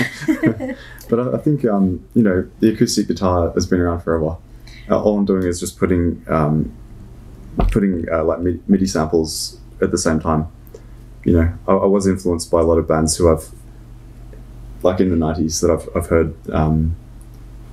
but 1.08 1.20
I, 1.20 1.36
I 1.36 1.38
think 1.38 1.64
um, 1.64 2.00
you 2.14 2.22
know 2.22 2.44
the 2.60 2.70
acoustic 2.74 3.06
guitar 3.06 3.52
has 3.54 3.66
been 3.66 3.80
around 3.80 4.00
forever. 4.00 4.36
Uh, 4.90 5.00
all 5.00 5.16
I'm 5.18 5.24
doing 5.24 5.44
is 5.44 5.60
just 5.60 5.78
putting 5.78 6.22
um, 6.28 6.72
putting 7.70 8.04
uh, 8.10 8.24
like 8.24 8.40
mi- 8.40 8.60
MIDI 8.66 8.86
samples 8.86 9.60
at 9.80 9.90
the 9.92 9.98
same 9.98 10.18
time. 10.18 10.48
You 11.24 11.34
know, 11.34 11.52
I, 11.68 11.72
I 11.72 11.86
was 11.86 12.06
influenced 12.08 12.50
by 12.50 12.60
a 12.60 12.64
lot 12.64 12.78
of 12.78 12.88
bands 12.88 13.16
who 13.16 13.30
I've 13.32 13.48
like 14.82 14.98
in 15.00 15.10
the 15.10 15.16
'90s 15.26 15.60
that 15.60 15.70
I've 15.70 15.88
I've 15.96 16.08
heard. 16.08 16.34
Um, 16.50 16.96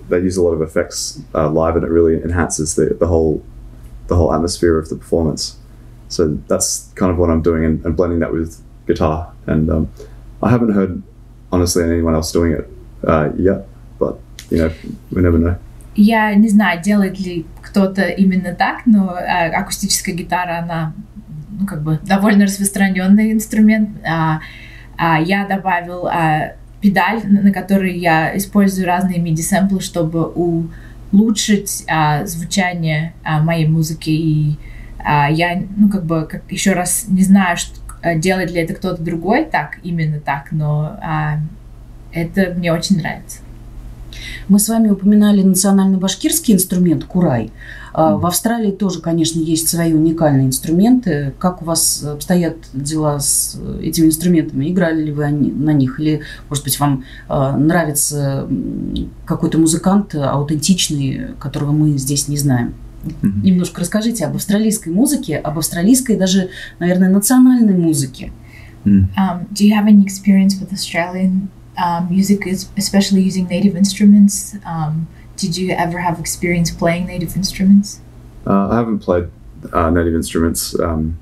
they 0.09 0.19
use 0.19 0.37
a 0.37 0.43
lot 0.43 0.51
of 0.51 0.61
effects 0.61 1.19
uh, 1.33 1.49
live, 1.49 1.75
and 1.75 1.83
it 1.83 1.89
really 1.89 2.21
enhances 2.21 2.75
the, 2.75 2.95
the 2.99 3.07
whole 3.07 3.43
the 4.07 4.15
whole 4.15 4.33
atmosphere 4.33 4.77
of 4.77 4.89
the 4.89 4.95
performance. 4.97 5.57
So 6.09 6.37
that's 6.47 6.91
kind 6.95 7.11
of 7.11 7.17
what 7.17 7.31
I'm 7.31 7.41
doing, 7.41 7.65
and, 7.65 7.83
and 7.85 7.95
blending 7.95 8.19
that 8.19 8.31
with 8.31 8.61
guitar. 8.88 9.32
And 9.46 9.70
um, 9.70 9.88
I 10.42 10.50
haven't 10.50 10.72
heard 10.72 11.02
honestly 11.52 11.84
anyone 11.84 12.14
else 12.14 12.32
doing 12.32 12.52
it 12.52 12.66
uh, 13.06 13.30
yet, 13.36 13.66
but 13.98 14.18
you 14.50 14.58
know, 14.58 14.72
we 15.12 15.22
never 15.22 15.38
know. 15.38 15.56
Я 15.94 16.32
не 16.34 16.48
знаю, 16.48 16.80
делает 16.80 17.18
ли 17.18 17.44
кто-то 17.60 18.02
именно 18.02 18.54
так, 18.54 18.86
но 18.86 19.16
э, 19.18 19.50
акустическая 19.50 20.14
гитара, 20.14 20.60
она 20.62 20.92
ну, 21.58 21.66
как 21.66 21.82
бы 21.82 21.98
довольно 22.04 22.44
распространенный 22.44 23.32
инструмент. 23.32 23.90
А, 24.06 24.40
а 24.96 25.20
я 25.20 25.46
добавил 25.46 26.06
а, 26.06 26.52
педаль, 26.80 27.22
на 27.24 27.52
которой 27.52 27.98
я 27.98 28.36
использую 28.36 28.86
разные 28.86 29.18
MIDI-сэмплы, 29.18 29.80
чтобы 29.80 30.32
улучшить 31.12 31.84
а, 31.88 32.24
звучание 32.26 33.14
а, 33.24 33.42
моей 33.42 33.66
музыки. 33.66 34.10
И 34.10 34.56
а, 34.98 35.28
я, 35.30 35.60
ну, 35.76 35.88
как 35.88 36.04
бы, 36.04 36.26
как, 36.26 36.42
еще 36.50 36.72
раз 36.72 37.06
не 37.08 37.22
знаю, 37.22 37.56
что, 37.56 37.80
делает 38.16 38.50
ли 38.50 38.60
это 38.60 38.74
кто-то 38.74 39.02
другой 39.02 39.44
так, 39.44 39.78
именно 39.82 40.20
так, 40.20 40.52
но 40.52 40.98
а, 41.02 41.38
это 42.12 42.54
мне 42.56 42.72
очень 42.72 42.98
нравится. 42.98 43.38
Мы 44.48 44.58
с 44.58 44.68
вами 44.68 44.88
упоминали 44.88 45.42
национальный 45.42 45.98
башкирский 45.98 46.54
инструмент 46.54 47.04
курай. 47.04 47.52
А. 47.92 48.16
В 48.16 48.26
Австралии 48.26 48.70
тоже, 48.70 49.00
конечно, 49.00 49.40
есть 49.40 49.68
свои 49.68 49.92
уникальные 49.92 50.46
инструменты. 50.46 51.34
Как 51.38 51.62
у 51.62 51.64
вас 51.64 52.02
обстоят 52.04 52.56
дела 52.72 53.18
с 53.18 53.58
э, 53.60 53.80
этими 53.82 54.06
инструментами? 54.06 54.70
Играли 54.70 55.04
ли 55.04 55.12
вы 55.12 55.28
на 55.28 55.72
них? 55.72 55.98
Или, 55.98 56.20
может 56.48 56.64
быть, 56.64 56.78
вам 56.78 57.04
э, 57.28 57.56
нравится 57.56 58.46
какой-то 59.24 59.58
музыкант 59.58 60.14
э, 60.14 60.22
аутентичный, 60.22 61.34
которого 61.38 61.72
мы 61.72 61.98
здесь 61.98 62.28
не 62.28 62.36
знаем? 62.36 62.74
Mhm. 63.03 63.41
Немножко 63.43 63.81
расскажите 63.81 64.25
об 64.25 64.35
австралийской 64.35 64.93
музыке, 64.93 65.37
об 65.37 65.57
австралийской 65.57 66.15
даже, 66.15 66.49
наверное, 66.79 67.09
национальной 67.09 67.77
музыке. 67.77 68.31
Mm. 68.85 69.07
Um, 69.17 69.47
do 69.51 69.65
you 69.65 69.73
have 69.73 69.87
any 69.87 70.03
experience 70.03 70.59
with 70.59 70.71
Australian 70.73 71.49
um, 71.77 72.09
music, 72.09 72.45
es- 72.47 72.69
especially 72.77 73.21
using 73.21 73.47
native 73.47 73.75
instruments? 73.75 74.55
Um, 74.65 75.07
did 75.37 75.57
you 75.57 75.71
ever 75.71 75.99
have 75.99 76.19
experience 76.19 76.69
playing 76.71 77.07
native 77.07 77.35
instruments? 77.35 77.99
Uh, 78.45 78.67
I 78.69 78.75
haven't 78.77 78.99
played 78.99 79.27
uh, 79.71 79.89
native 79.89 80.15
instruments, 80.15 80.77
um, 80.79 81.17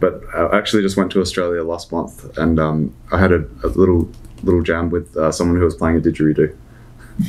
but 0.00 0.22
I 0.34 0.56
actually 0.56 0.82
just 0.82 0.96
went 0.96 1.10
to 1.12 1.20
Australia 1.20 1.62
last 1.62 1.92
month, 1.92 2.36
and 2.36 2.58
um, 2.58 2.92
I 3.12 3.18
had 3.18 3.32
a, 3.32 3.44
a 3.64 3.68
little 3.68 4.08
little 4.42 4.62
jam 4.62 4.90
with 4.90 5.16
uh, 5.16 5.32
someone 5.32 5.56
who 5.56 5.64
was 5.64 5.74
playing 5.74 5.96
a 5.96 6.00
didgeridoo. 6.00 6.52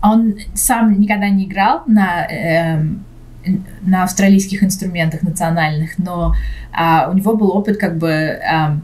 А, 0.00 0.12
он 0.12 0.36
сам 0.54 0.98
никогда 1.00 1.28
не 1.28 1.44
играл 1.44 1.82
на, 1.86 2.26
эм, 2.26 3.04
на 3.82 4.04
австралийских 4.04 4.62
инструментах 4.62 5.22
национальных, 5.22 5.98
но 5.98 6.34
а, 6.72 7.08
у 7.10 7.14
него 7.16 7.36
был 7.36 7.50
опыт 7.56 7.78
как 7.78 7.96
бы 7.98 8.38
ам, 8.46 8.82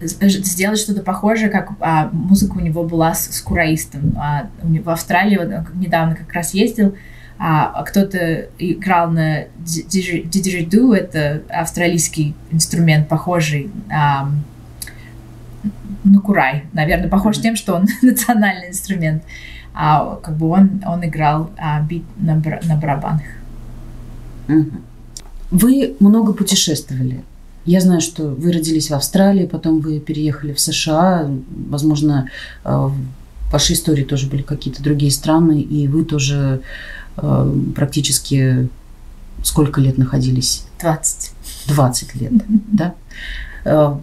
с- 0.00 0.18
сделать 0.18 0.78
что-то 0.78 1.02
похожее, 1.02 1.48
как 1.48 1.70
а, 1.80 2.08
музыка 2.12 2.56
у 2.56 2.60
него 2.60 2.84
была 2.84 3.14
с, 3.14 3.28
с 3.30 3.40
кураистом. 3.40 4.14
А, 4.18 4.48
у 4.62 4.68
него 4.68 4.84
в 4.84 4.90
Австралии 4.90 5.36
он 5.38 5.52
недавно 5.80 6.16
как 6.16 6.32
раз 6.32 6.54
ездил, 6.54 6.96
а 7.38 7.82
кто-то 7.84 8.46
играл 8.58 9.10
на 9.10 9.44
диджиду, 9.58 10.92
это 10.92 11.42
австралийский 11.50 12.34
инструмент, 12.50 13.08
похожий 13.08 13.70
а, 13.92 14.30
на 16.04 16.20
курай, 16.20 16.64
наверное, 16.72 17.08
похож 17.08 17.38
тем, 17.38 17.56
что 17.56 17.74
он 17.74 17.86
национальный 18.02 18.68
инструмент. 18.70 19.22
А 19.78 20.18
как 20.22 20.36
бы 20.38 20.48
он, 20.48 20.82
он 20.86 21.04
играл 21.04 21.50
а, 21.58 21.82
бит 21.82 22.02
на, 22.16 22.34
на 22.34 22.76
барабанах. 22.76 23.22
Вы 25.50 25.96
много 26.00 26.32
путешествовали. 26.32 27.22
Я 27.66 27.80
знаю, 27.80 28.00
что 28.00 28.28
вы 28.28 28.52
родились 28.52 28.90
в 28.90 28.94
Австралии, 28.94 29.46
потом 29.46 29.80
вы 29.80 30.00
переехали 30.00 30.52
в 30.52 30.60
США. 30.60 31.28
Возможно, 31.68 32.30
э, 32.64 32.70
в 32.70 32.96
вашей 33.52 33.74
истории 33.74 34.04
тоже 34.04 34.28
были 34.28 34.42
какие-то 34.42 34.82
другие 34.82 35.10
страны, 35.10 35.60
и 35.60 35.88
вы 35.88 36.04
тоже 36.04 36.62
э, 37.16 37.54
практически 37.74 38.68
сколько 39.42 39.80
лет 39.80 39.98
находились? 39.98 40.64
20. 40.80 41.32
20 41.66 42.14
лет, 42.14 42.32
да? 42.48 42.94
Э, 43.64 43.96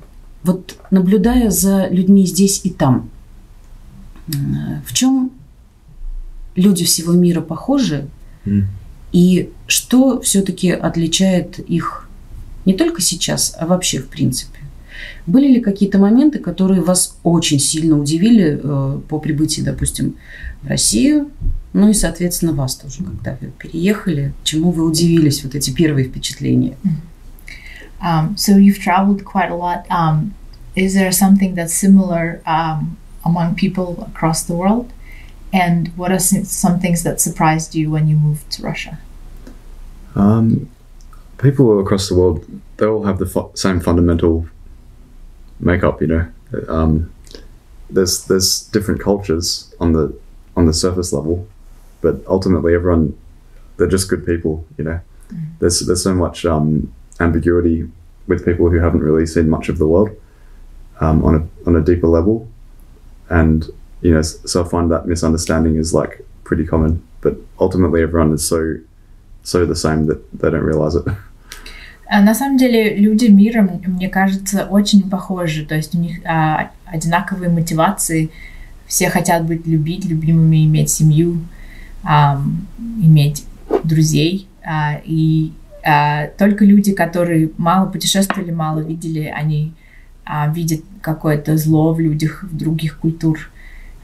вот 0.44 0.76
наблюдая 0.92 1.50
за 1.50 1.88
людьми 1.88 2.26
здесь 2.26 2.62
и 2.66 2.70
там, 2.70 3.10
в 4.28 4.94
чем 4.94 5.32
люди 6.56 6.86
всего 6.86 7.14
мира 7.14 7.42
похожи, 7.42 8.08
mm. 8.46 8.64
и 9.12 9.50
что 9.68 10.22
все-таки 10.22 10.72
отличает 10.72 11.60
их 11.60 12.08
не 12.66 12.74
только 12.74 13.02
сейчас, 13.02 13.56
а 13.60 13.66
вообще 13.66 14.00
в 14.00 14.08
принципе? 14.08 14.60
Были 15.26 15.54
ли 15.54 15.62
какие-то 15.62 16.00
моменты, 16.00 16.40
которые 16.40 16.82
вас 16.82 17.18
очень 17.24 17.60
сильно 17.60 17.98
удивили 17.98 18.60
э, 18.62 19.00
по 19.08 19.20
прибытии, 19.20 19.62
допустим, 19.62 20.16
в 20.62 20.68
Россию, 20.68 21.32
ну 21.74 21.90
и, 21.90 21.94
соответственно, 21.94 22.54
вас 22.54 22.76
тоже, 22.76 23.04
когда 23.04 23.38
вы 23.42 23.52
переехали, 23.58 24.34
чему 24.44 24.72
вы 24.72 24.86
удивились, 24.86 25.44
вот 25.44 25.56
эти 25.56 25.72
первые 25.72 26.08
впечатления? 26.08 26.78
Um, 28.02 28.36
so 28.36 28.58
you've 28.58 28.80
traveled 28.80 29.24
quite 29.24 29.50
a 29.50 29.56
lot. 29.56 29.86
Um, 29.90 30.34
is 30.76 30.94
there 30.94 31.12
something 31.12 31.56
that's 31.56 31.74
similar 31.74 32.42
um, 32.46 32.98
among 33.24 33.56
people 33.56 34.06
across 34.08 34.44
the 34.44 34.54
world? 34.54 34.88
And 35.54 35.90
what 35.90 36.12
are 36.12 36.20
some 36.20 36.80
things 36.80 37.04
that 37.04 37.22
surprised 37.22 37.76
you 37.76 37.92
when 37.92 38.08
you 38.08 38.16
moved 38.18 38.50
to 38.54 38.64
Russia? 38.64 38.98
Um, 40.16 40.70
people 41.38 41.80
across 41.80 42.10
the 42.10 42.16
world, 42.16 42.46
they 42.78 42.88
all 42.88 43.04
have 43.04 43.20
the 43.20 43.28
fu- 43.28 43.52
same 43.54 43.80
fundamental 43.80 44.48
makeup. 45.60 46.02
You 46.02 46.08
know, 46.08 46.32
um, 46.68 47.14
there's 47.90 48.26
there's 48.26 48.62
different 48.70 49.00
cultures 49.00 49.74
on 49.80 49.94
the 49.94 50.18
on 50.58 50.66
the 50.66 50.74
surface 50.74 51.14
level, 51.14 51.48
but 52.02 52.16
ultimately 52.28 52.74
everyone 52.74 53.18
they're 53.78 53.88
just 53.88 54.10
good 54.10 54.26
people. 54.26 54.66
You 54.78 54.86
know, 54.86 55.00
mm. 55.30 55.46
there's 55.60 55.82
there's 55.82 56.04
so 56.04 56.16
much 56.16 56.46
um, 56.46 56.92
ambiguity 57.20 57.88
with 58.26 58.44
people 58.44 58.70
who 58.70 58.80
haven't 58.80 59.02
really 59.02 59.28
seen 59.28 59.50
much 59.50 59.70
of 59.70 59.78
the 59.78 59.88
world 59.88 60.10
um, 61.00 61.24
on 61.24 61.36
a 61.36 61.68
on 61.68 61.76
a 61.76 61.82
deeper 61.82 62.08
level, 62.08 62.48
and 63.30 63.70
you 64.04 64.14
know, 64.14 64.22
so 64.22 64.64
I 64.64 64.68
find 64.68 64.92
that 64.92 65.08
misunderstanding 65.08 65.78
is 65.78 65.94
like 65.94 66.26
pretty 66.44 66.66
common. 66.66 67.02
But 67.22 67.38
ultimately, 67.60 68.04
everyone 68.04 68.34
is 68.34 68.46
so 68.46 68.76
so 69.44 69.66
the 69.66 69.76
same 69.76 70.06
that 70.08 70.20
they 70.40 70.50
don't 70.50 70.64
realize 70.64 70.96
it. 70.96 71.06
А, 72.06 72.22
на 72.22 72.36
самом 72.36 72.58
деле 72.58 72.96
люди 72.96 73.26
мира, 73.26 73.68
мне 73.88 74.08
кажется, 74.08 74.66
очень 74.66 75.10
похожи. 75.10 75.66
То 75.66 75.74
есть 75.74 75.96
у 75.96 75.98
них 75.98 76.20
а, 76.26 76.70
одинаковые 76.86 77.50
мотивации. 77.50 78.30
Все 78.86 79.10
хотят 79.10 79.46
быть 79.46 79.66
любить 79.66 80.06
любимыми, 80.06 80.66
иметь 80.66 80.90
семью, 80.90 81.40
а, 82.04 82.40
иметь 83.02 83.46
друзей. 83.84 84.48
А, 84.64 85.00
и 85.04 85.54
а, 85.84 86.28
только 86.38 86.66
люди, 86.66 86.94
которые 86.94 87.52
мало 87.58 87.90
путешествовали, 87.90 88.52
мало 88.52 88.82
видели, 88.82 89.34
они 89.34 89.74
а, 90.26 90.50
видят 90.50 90.82
какое-то 91.02 91.58
зло 91.58 91.94
в 91.94 92.00
людях 92.00 92.44
в 92.44 92.56
других 92.56 93.00
культур. 93.00 93.40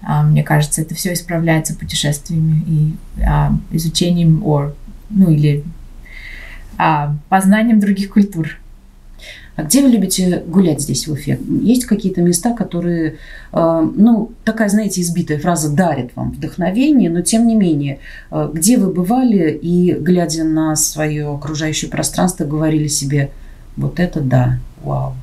А, 0.02 0.24
мне 0.24 0.44
кажется, 0.44 0.82
это 0.82 0.96
все 0.96 1.14
исправляется 1.14 1.76
путешествиями 1.76 2.64
и 2.68 3.24
а, 3.24 3.54
изучением, 3.72 4.44
or, 4.44 4.74
ну 5.10 5.32
или 5.32 5.64
а, 6.78 7.16
познанием 7.30 7.80
других 7.80 8.12
культур. 8.12 8.58
А 9.60 9.64
где 9.64 9.82
вы 9.82 9.90
любите 9.90 10.42
гулять 10.48 10.82
здесь, 10.82 11.06
в 11.06 11.12
Уфе? 11.12 11.38
Есть 11.62 11.84
какие-то 11.84 12.22
места, 12.22 12.54
которые, 12.54 13.18
э, 13.52 13.90
ну, 13.94 14.32
такая, 14.46 14.70
знаете, 14.70 15.02
избитая 15.02 15.38
фраза 15.38 15.70
дарит 15.70 16.16
вам 16.16 16.32
вдохновение, 16.32 17.10
но 17.10 17.20
тем 17.22 17.46
не 17.46 17.56
менее, 17.56 18.00
э, 18.32 18.50
где 18.54 18.78
вы 18.78 18.94
бывали 18.94 19.52
и, 19.52 19.92
глядя 20.00 20.46
на 20.46 20.78
свое 20.78 21.28
окружающее 21.28 21.92
пространство, 21.92 22.46
говорили 22.46 22.88
себе, 22.88 23.32
вот 23.76 24.00
это 24.00 24.22
да, 24.22 24.60
вау. 24.82 25.16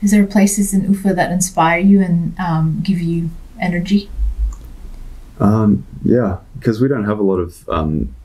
Is 0.00 0.12
there 0.12 0.28
places 0.28 0.72
in 0.72 0.88
Ufa 0.88 1.12
that 1.14 1.32
inspire 1.32 1.80
you 1.80 2.00
and 2.00 2.32
um, 2.38 2.80
give 2.86 3.00
you 3.00 3.30
energy? 3.59 4.09
Um, 5.39 5.85
yeah, 6.03 6.37
because 6.57 6.79
we 6.79 6.87
don't 6.87 7.05
have 7.05 7.19
a 7.19 7.23
lot 7.23 7.37
of 7.39 7.67
um, 7.69 8.15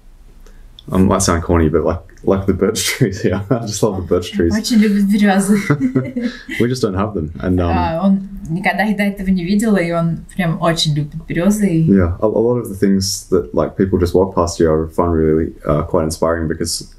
I 0.92 0.98
might 0.98 1.22
sound 1.22 1.42
corny, 1.42 1.68
but 1.68 1.84
like 1.84 2.00
like 2.24 2.46
the 2.46 2.52
birch 2.52 2.84
trees 2.84 3.22
here. 3.22 3.44
I 3.50 3.66
just 3.66 3.82
love 3.82 3.96
the 3.96 4.02
birch 4.02 4.32
trees. 4.32 4.52
Очень 4.52 4.78
любит 4.78 5.10
березы. 5.10 5.56
We 6.60 6.68
just 6.68 6.82
don't 6.82 6.94
have 6.94 7.14
them, 7.14 7.32
and 7.40 7.60
um, 7.60 7.70
uh, 7.70 8.00
он 8.02 8.28
никогда 8.50 8.84
их 8.84 8.96
до 8.96 9.04
этого 9.04 9.28
не 9.30 9.44
видел, 9.44 9.76
и 9.76 9.90
он 9.90 10.24
прям 10.34 10.60
очень 10.60 10.94
любит 10.94 11.14
березы. 11.26 11.66
Yeah, 11.66 12.16
a, 12.20 12.26
a 12.26 12.28
lot 12.28 12.58
of 12.58 12.68
the 12.68 12.74
things 12.74 13.28
that 13.30 13.54
like 13.54 13.76
people 13.76 13.98
just 13.98 14.14
walk 14.14 14.34
past 14.34 14.58
you 14.60 14.70
are 14.70 14.88
fun, 14.88 15.10
really 15.10 15.52
uh, 15.66 15.82
quite 15.82 16.04
inspiring 16.04 16.48
because 16.48 16.94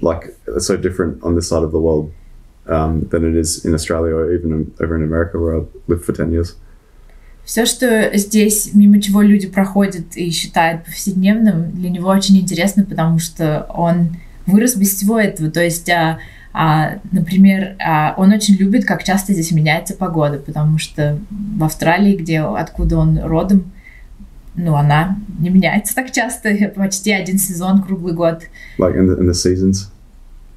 like 0.00 0.36
it's 0.46 0.66
so 0.66 0.76
different 0.76 1.22
on 1.24 1.34
this 1.34 1.48
side 1.48 1.62
of 1.62 1.72
the 1.72 1.80
world 1.80 2.12
um, 2.66 3.02
than 3.10 3.24
it 3.24 3.36
is 3.36 3.64
in 3.64 3.74
Australia 3.74 4.14
or 4.14 4.32
even 4.32 4.52
in, 4.52 4.74
over 4.80 4.94
in 4.96 5.02
America 5.02 5.38
where 5.38 5.58
I 5.58 5.64
lived 5.86 6.04
for 6.04 6.12
ten 6.12 6.32
years. 6.32 6.54
Все, 7.45 7.65
что 7.65 8.09
здесь, 8.13 8.71
мимо 8.73 9.01
чего 9.01 9.21
люди 9.21 9.47
проходят 9.47 10.15
и 10.15 10.29
считают 10.31 10.85
повседневным, 10.85 11.71
для 11.71 11.89
него 11.89 12.09
очень 12.09 12.37
интересно, 12.37 12.85
потому 12.85 13.19
что 13.19 13.65
он 13.69 14.15
вырос 14.45 14.75
без 14.75 14.95
всего 14.95 15.19
этого. 15.19 15.51
То 15.51 15.61
есть, 15.61 15.89
а, 15.89 16.19
а, 16.53 16.99
например, 17.11 17.75
а, 17.79 18.13
он 18.17 18.31
очень 18.31 18.55
любит, 18.55 18.85
как 18.85 19.03
часто 19.03 19.33
здесь 19.33 19.51
меняется 19.51 19.93
погода, 19.93 20.39
потому 20.39 20.77
что 20.77 21.19
в 21.29 21.63
Австралии, 21.63 22.15
где, 22.15 22.41
откуда 22.41 22.97
он 22.97 23.19
родом, 23.19 23.71
ну, 24.55 24.75
она 24.75 25.17
не 25.39 25.49
меняется 25.49 25.95
так 25.95 26.11
часто, 26.11 26.55
почти 26.75 27.11
один 27.11 27.39
сезон 27.39 27.83
круглый 27.83 28.13
год. 28.13 28.43
Like 28.77 28.95
in 28.95 29.07
the, 29.07 29.19
in 29.19 29.27
the 29.27 29.33
seasons, 29.33 29.89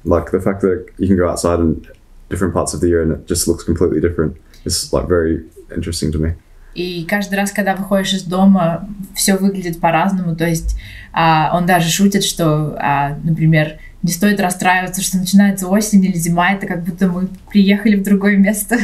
like 0.05 0.31
the 0.31 0.39
fact 0.39 0.61
that 0.61 0.85
you 0.97 1.07
can 1.07 1.17
go 1.17 1.27
outside 1.27 1.59
in 1.59 1.85
different 2.29 2.53
parts 2.53 2.73
of 2.73 2.79
the 2.79 2.87
year 2.87 3.01
and 3.01 3.11
it 3.11 3.27
just 3.27 3.47
looks 3.47 3.63
completely 3.63 3.99
different. 3.99 4.37
It's 4.65 4.93
like 4.93 5.07
very 5.07 5.43
interesting 5.75 6.11
to 6.13 6.19
me. 6.19 6.33
И 6.77 7.05
каждый 7.05 7.35
раз, 7.39 7.51
когда 7.51 7.75
выходишь 7.75 8.13
из 8.13 8.21
дома, 8.21 8.87
все 9.15 9.35
выглядит 9.35 9.79
по-разному. 9.79 10.35
То 10.35 10.45
есть 10.45 10.77
а, 11.11 11.49
он 11.57 11.65
даже 11.65 11.89
шутит, 11.89 12.23
что, 12.23 12.77
а, 12.79 13.17
например, 13.23 13.79
не 14.03 14.11
стоит 14.11 14.39
расстраиваться, 14.39 15.01
что 15.01 15.17
начинается 15.17 15.67
осень 15.67 16.05
или 16.05 16.15
зима, 16.15 16.51
это 16.51 16.67
как 16.67 16.83
будто 16.83 17.07
мы 17.07 17.29
приехали 17.49 17.95
в 17.95 18.03
другое 18.03 18.37
место. 18.37 18.77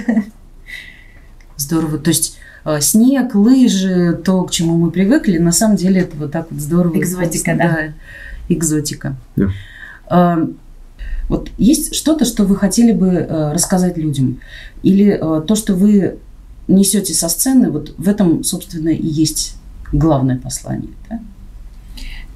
Здорово. 1.58 2.00
То 2.00 2.10
есть 2.10 2.40
э, 2.66 2.82
снег, 2.82 3.36
лыжи, 3.36 4.20
то, 4.26 4.44
к 4.44 4.50
чему 4.50 4.76
мы 4.76 4.90
привыкли, 4.90 5.38
на 5.38 5.52
самом 5.52 5.76
деле 5.76 6.02
это 6.02 6.18
вот 6.18 6.32
так 6.32 6.48
вот 6.50 6.60
здорово. 6.60 6.98
Экзотика, 6.98 7.56
да. 7.56 7.70
да. 7.70 7.94
Экзотика. 8.50 9.16
Yeah. 9.36 10.56
Вот 11.30 11.52
есть 11.60 11.94
что-то, 11.94 12.26
что 12.26 12.44
вы 12.44 12.56
хотели 12.56 12.92
бы 12.92 13.08
э, 13.10 13.54
рассказать 13.54 13.98
людям? 13.98 14.40
Или 14.82 15.12
э, 15.12 15.42
то, 15.46 15.56
что 15.56 15.76
вы 15.76 16.18
несете 16.68 17.14
со 17.14 17.30
сцены, 17.30 17.70
вот 17.72 17.94
в 17.98 18.08
этом, 18.08 18.44
собственно, 18.44 18.90
и 18.90 19.06
есть 19.06 19.58
главное 19.92 20.38
послание. 20.38 20.94
Да? 21.10 21.20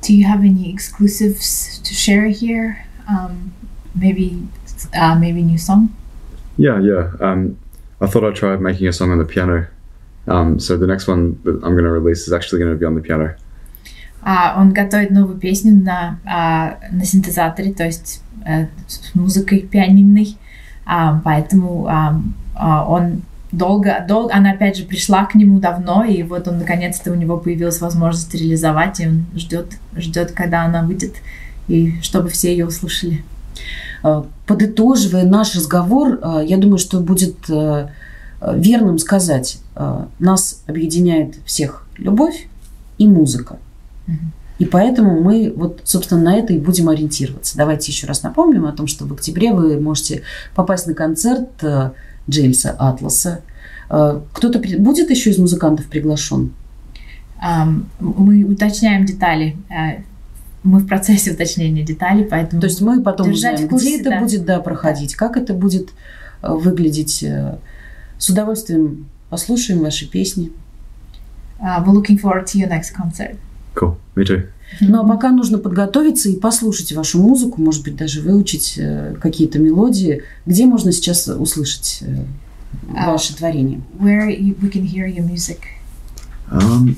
Do 0.02 0.14
you 0.14 0.26
have 0.26 0.44
any 0.44 0.72
exclusives 0.72 1.82
to 1.84 1.94
share 1.94 2.28
here? 2.28 2.86
Um, 3.10 3.54
maybe, 3.96 4.48
uh, 4.94 5.16
maybe 5.16 5.42
new 5.42 5.58
song? 5.58 5.90
Yeah, 6.58 6.80
yeah. 6.80 7.12
Um, 7.20 7.58
I 8.00 8.08
thought 8.08 8.24
I'd 8.24 8.36
try 8.36 8.56
making 8.58 8.88
a 8.88 8.94
song 8.94 9.12
on 9.12 9.18
the 9.18 9.26
piano. 9.26 9.68
Um, 10.28 10.60
so 10.60 10.78
the 10.78 10.88
next 10.88 11.08
one 11.08 11.40
that 11.44 11.56
I'm 11.64 11.74
going 11.74 11.86
to 11.86 11.92
release 11.92 12.28
is 12.28 12.34
actually 12.34 12.60
going 12.60 12.72
to 12.72 12.78
be 12.78 12.86
on 12.86 12.96
the 12.96 13.02
piano. 13.02 13.36
Uh, 14.24 14.56
он 14.58 14.74
готовит 14.74 15.12
новую 15.12 15.38
песню 15.38 15.74
на, 15.74 16.20
uh, 16.26 16.76
на 16.92 17.06
синтезаторе, 17.06 17.74
то 17.74 17.86
есть 17.86 18.22
uh, 18.46 18.68
с 18.88 19.16
музыкой 19.16 19.62
пианинной, 19.62 20.38
uh, 20.86 21.22
поэтому 21.24 21.88
um, 21.88 22.34
uh, 22.56 22.86
он 22.88 23.22
долго, 23.58 24.06
долго, 24.08 24.34
она 24.34 24.52
опять 24.52 24.78
же 24.78 24.84
пришла 24.84 25.26
к 25.26 25.36
нему 25.36 25.60
давно, 25.60 26.04
и 26.04 26.24
вот 26.24 26.48
он 26.48 26.60
наконец-то 26.60 27.12
у 27.12 27.16
него 27.16 27.38
появилась 27.38 27.82
возможность 27.82 28.34
реализовать, 28.34 29.00
и 29.00 29.08
он 29.08 29.26
ждет, 29.36 29.74
ждет, 29.96 30.32
когда 30.32 30.64
она 30.64 30.84
выйдет, 30.84 31.16
и 31.68 32.00
чтобы 32.02 32.30
все 32.30 32.52
ее 32.52 32.68
услышали. 32.68 33.24
Э, 34.04 34.24
подытоживая 34.46 35.26
наш 35.26 35.56
разговор, 35.56 36.20
э, 36.22 36.46
я 36.48 36.58
думаю, 36.58 36.78
что 36.78 37.00
будет 37.00 37.50
э, 37.50 37.88
верным 38.40 39.00
сказать, 39.00 39.60
нас 40.20 40.62
объединяет 40.68 41.38
всех 41.46 41.88
любовь 41.98 42.48
и 43.00 43.08
музыка. 43.08 43.58
И 44.60 44.66
поэтому 44.66 45.22
мы 45.22 45.52
вот, 45.56 45.82
собственно, 45.84 46.22
на 46.22 46.36
это 46.36 46.54
и 46.54 46.60
будем 46.60 46.90
ориентироваться. 46.90 47.58
Давайте 47.58 47.92
еще 47.92 48.06
раз 48.06 48.22
напомним 48.22 48.66
о 48.66 48.74
том, 48.74 48.86
что 48.86 49.06
в 49.06 49.14
октябре 49.14 49.54
вы 49.54 49.80
можете 49.80 50.22
попасть 50.54 50.86
на 50.86 50.94
концерт 50.94 51.50
Джеймса 52.30 52.76
Атласа. 52.78 53.42
Э, 53.90 54.22
кто-то 54.34 54.60
будет 54.80 55.10
еще 55.10 55.32
из 55.32 55.38
музыкантов 55.38 55.88
приглашен? 55.88 56.54
Мы 58.00 58.44
уточняем 58.44 59.06
детали. 59.06 59.56
Э, 59.70 60.02
мы 60.64 60.80
в 60.80 60.88
процессе 60.88 61.32
уточнения 61.32 61.84
деталей, 61.84 62.26
поэтому... 62.26 62.62
То 62.62 62.68
есть 62.68 62.82
мы 62.82 63.02
потом 63.02 63.32
узнаем, 63.32 63.70
курсе, 63.70 63.88
где 63.88 64.02
это 64.02 64.10
да. 64.10 64.20
будет 64.20 64.46
да, 64.46 64.60
проходить, 64.60 65.16
как 65.16 65.38
это 65.38 65.54
будет 65.54 65.90
выглядеть. 66.42 67.24
С 68.18 68.30
удовольствием 68.30 69.08
послушаем 69.30 69.82
ваши 69.82 70.10
песни. 70.10 70.52
Uh, 71.60 71.84
we're 71.84 71.94
looking 71.94 72.18
forward 72.18 72.46
to 72.46 72.60
your 72.60 72.70
next 72.70 72.92
concert. 72.92 73.38
Cool. 73.74 73.98
Me 74.16 74.24
too. 74.24 74.48
Ну 74.82 75.02
а 75.02 75.08
пока 75.08 75.32
нужно 75.32 75.58
подготовиться 75.58 76.30
и 76.30 76.36
послушать 76.36 76.92
вашу 76.92 77.20
музыку, 77.20 77.62
может 77.62 77.84
быть, 77.84 77.96
даже 77.96 78.22
выучить 78.22 78.76
э, 78.78 79.16
какие-то 79.20 79.60
мелодии. 79.60 80.24
Где 80.46 80.66
можно 80.66 80.92
сейчас 80.92 81.28
услышать 81.28 82.00
э, 82.02 82.26
uh, 82.94 83.12
ваше 83.12 83.36
творение? 83.36 83.82
Where 84.00 84.30
you, 84.30 84.56
we 84.62 84.70
can 84.70 84.84
hear 84.84 85.08
your 85.08 85.26
music? 85.26 85.60
Um, 86.52 86.96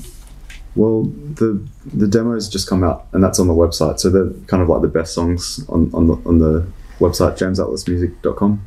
well, 0.74 1.12
the 1.36 1.60
the 1.92 2.06
demos 2.06 2.48
just 2.48 2.68
come 2.68 2.84
out, 2.84 3.06
and 3.12 3.22
that's 3.22 3.38
on 3.38 3.46
the 3.46 3.54
website. 3.54 3.98
So 4.00 4.10
they're 4.10 4.32
kind 4.46 4.62
of 4.62 4.68
like 4.68 4.82
the 4.82 4.88
best 4.88 5.14
songs 5.14 5.64
on 5.68 5.90
on 5.92 6.06
the 6.06 6.16
on 6.26 6.38
the 6.38 6.66
website 7.00 7.38
jamesatlasmusic.com. 7.38 8.60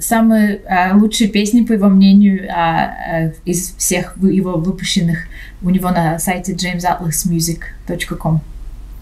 самые 0.00 0.60
а, 0.68 0.96
лучшие 0.96 1.28
песни, 1.28 1.62
по 1.62 1.72
его 1.72 1.88
мнению, 1.88 2.48
а, 2.50 2.84
а, 2.84 3.32
из 3.44 3.74
всех 3.76 4.16
его 4.22 4.56
выпущенных 4.56 5.18
у 5.62 5.70
него 5.70 5.90
на 5.90 6.18
сайте 6.18 6.54
jamesatlasmusic.com. 6.54 8.40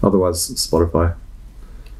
Otherwise, 0.01 0.55
Spotify. 0.55 1.13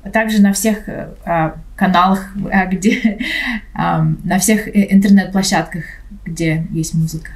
А 0.04 0.10
также 0.10 0.41
на 0.41 0.54
всех 0.54 0.89
а, 1.25 1.56
каналах, 1.75 2.25
где, 2.71 3.19
на 3.73 4.39
всех 4.39 4.67
интернет-площадках, 4.67 5.84
где 6.25 6.65
есть 6.71 6.93
музыка. 6.93 7.32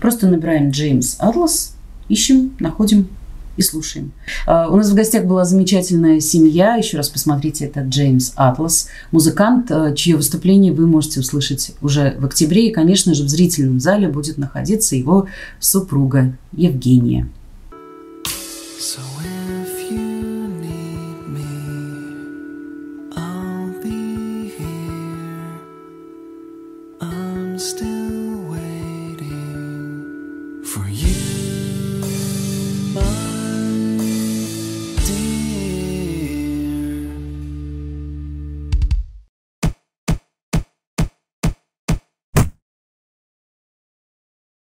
Просто 0.00 0.28
набираем 0.28 0.70
Джеймс 0.70 1.16
Атлас, 1.20 1.76
ищем, 2.08 2.56
находим 2.58 3.08
и 3.56 3.62
слушаем. 3.62 4.12
А, 4.46 4.68
у 4.68 4.76
нас 4.76 4.90
в 4.90 4.94
гостях 4.94 5.24
была 5.24 5.44
замечательная 5.44 6.20
семья. 6.20 6.76
Еще 6.76 6.96
раз 6.96 7.08
посмотрите, 7.08 7.66
это 7.66 7.80
Джеймс 7.80 8.32
Атлас, 8.36 8.88
музыкант, 9.10 9.70
а, 9.70 9.92
чье 9.94 10.16
выступление 10.16 10.72
вы 10.72 10.86
можете 10.86 11.20
услышать 11.20 11.72
уже 11.80 12.16
в 12.18 12.24
октябре. 12.24 12.68
И, 12.68 12.72
конечно 12.72 13.14
же, 13.14 13.24
в 13.24 13.28
зрительном 13.28 13.80
зале 13.80 14.08
будет 14.08 14.38
находиться 14.38 14.96
его 14.96 15.26
супруга 15.60 16.36
Евгения. 16.52 17.28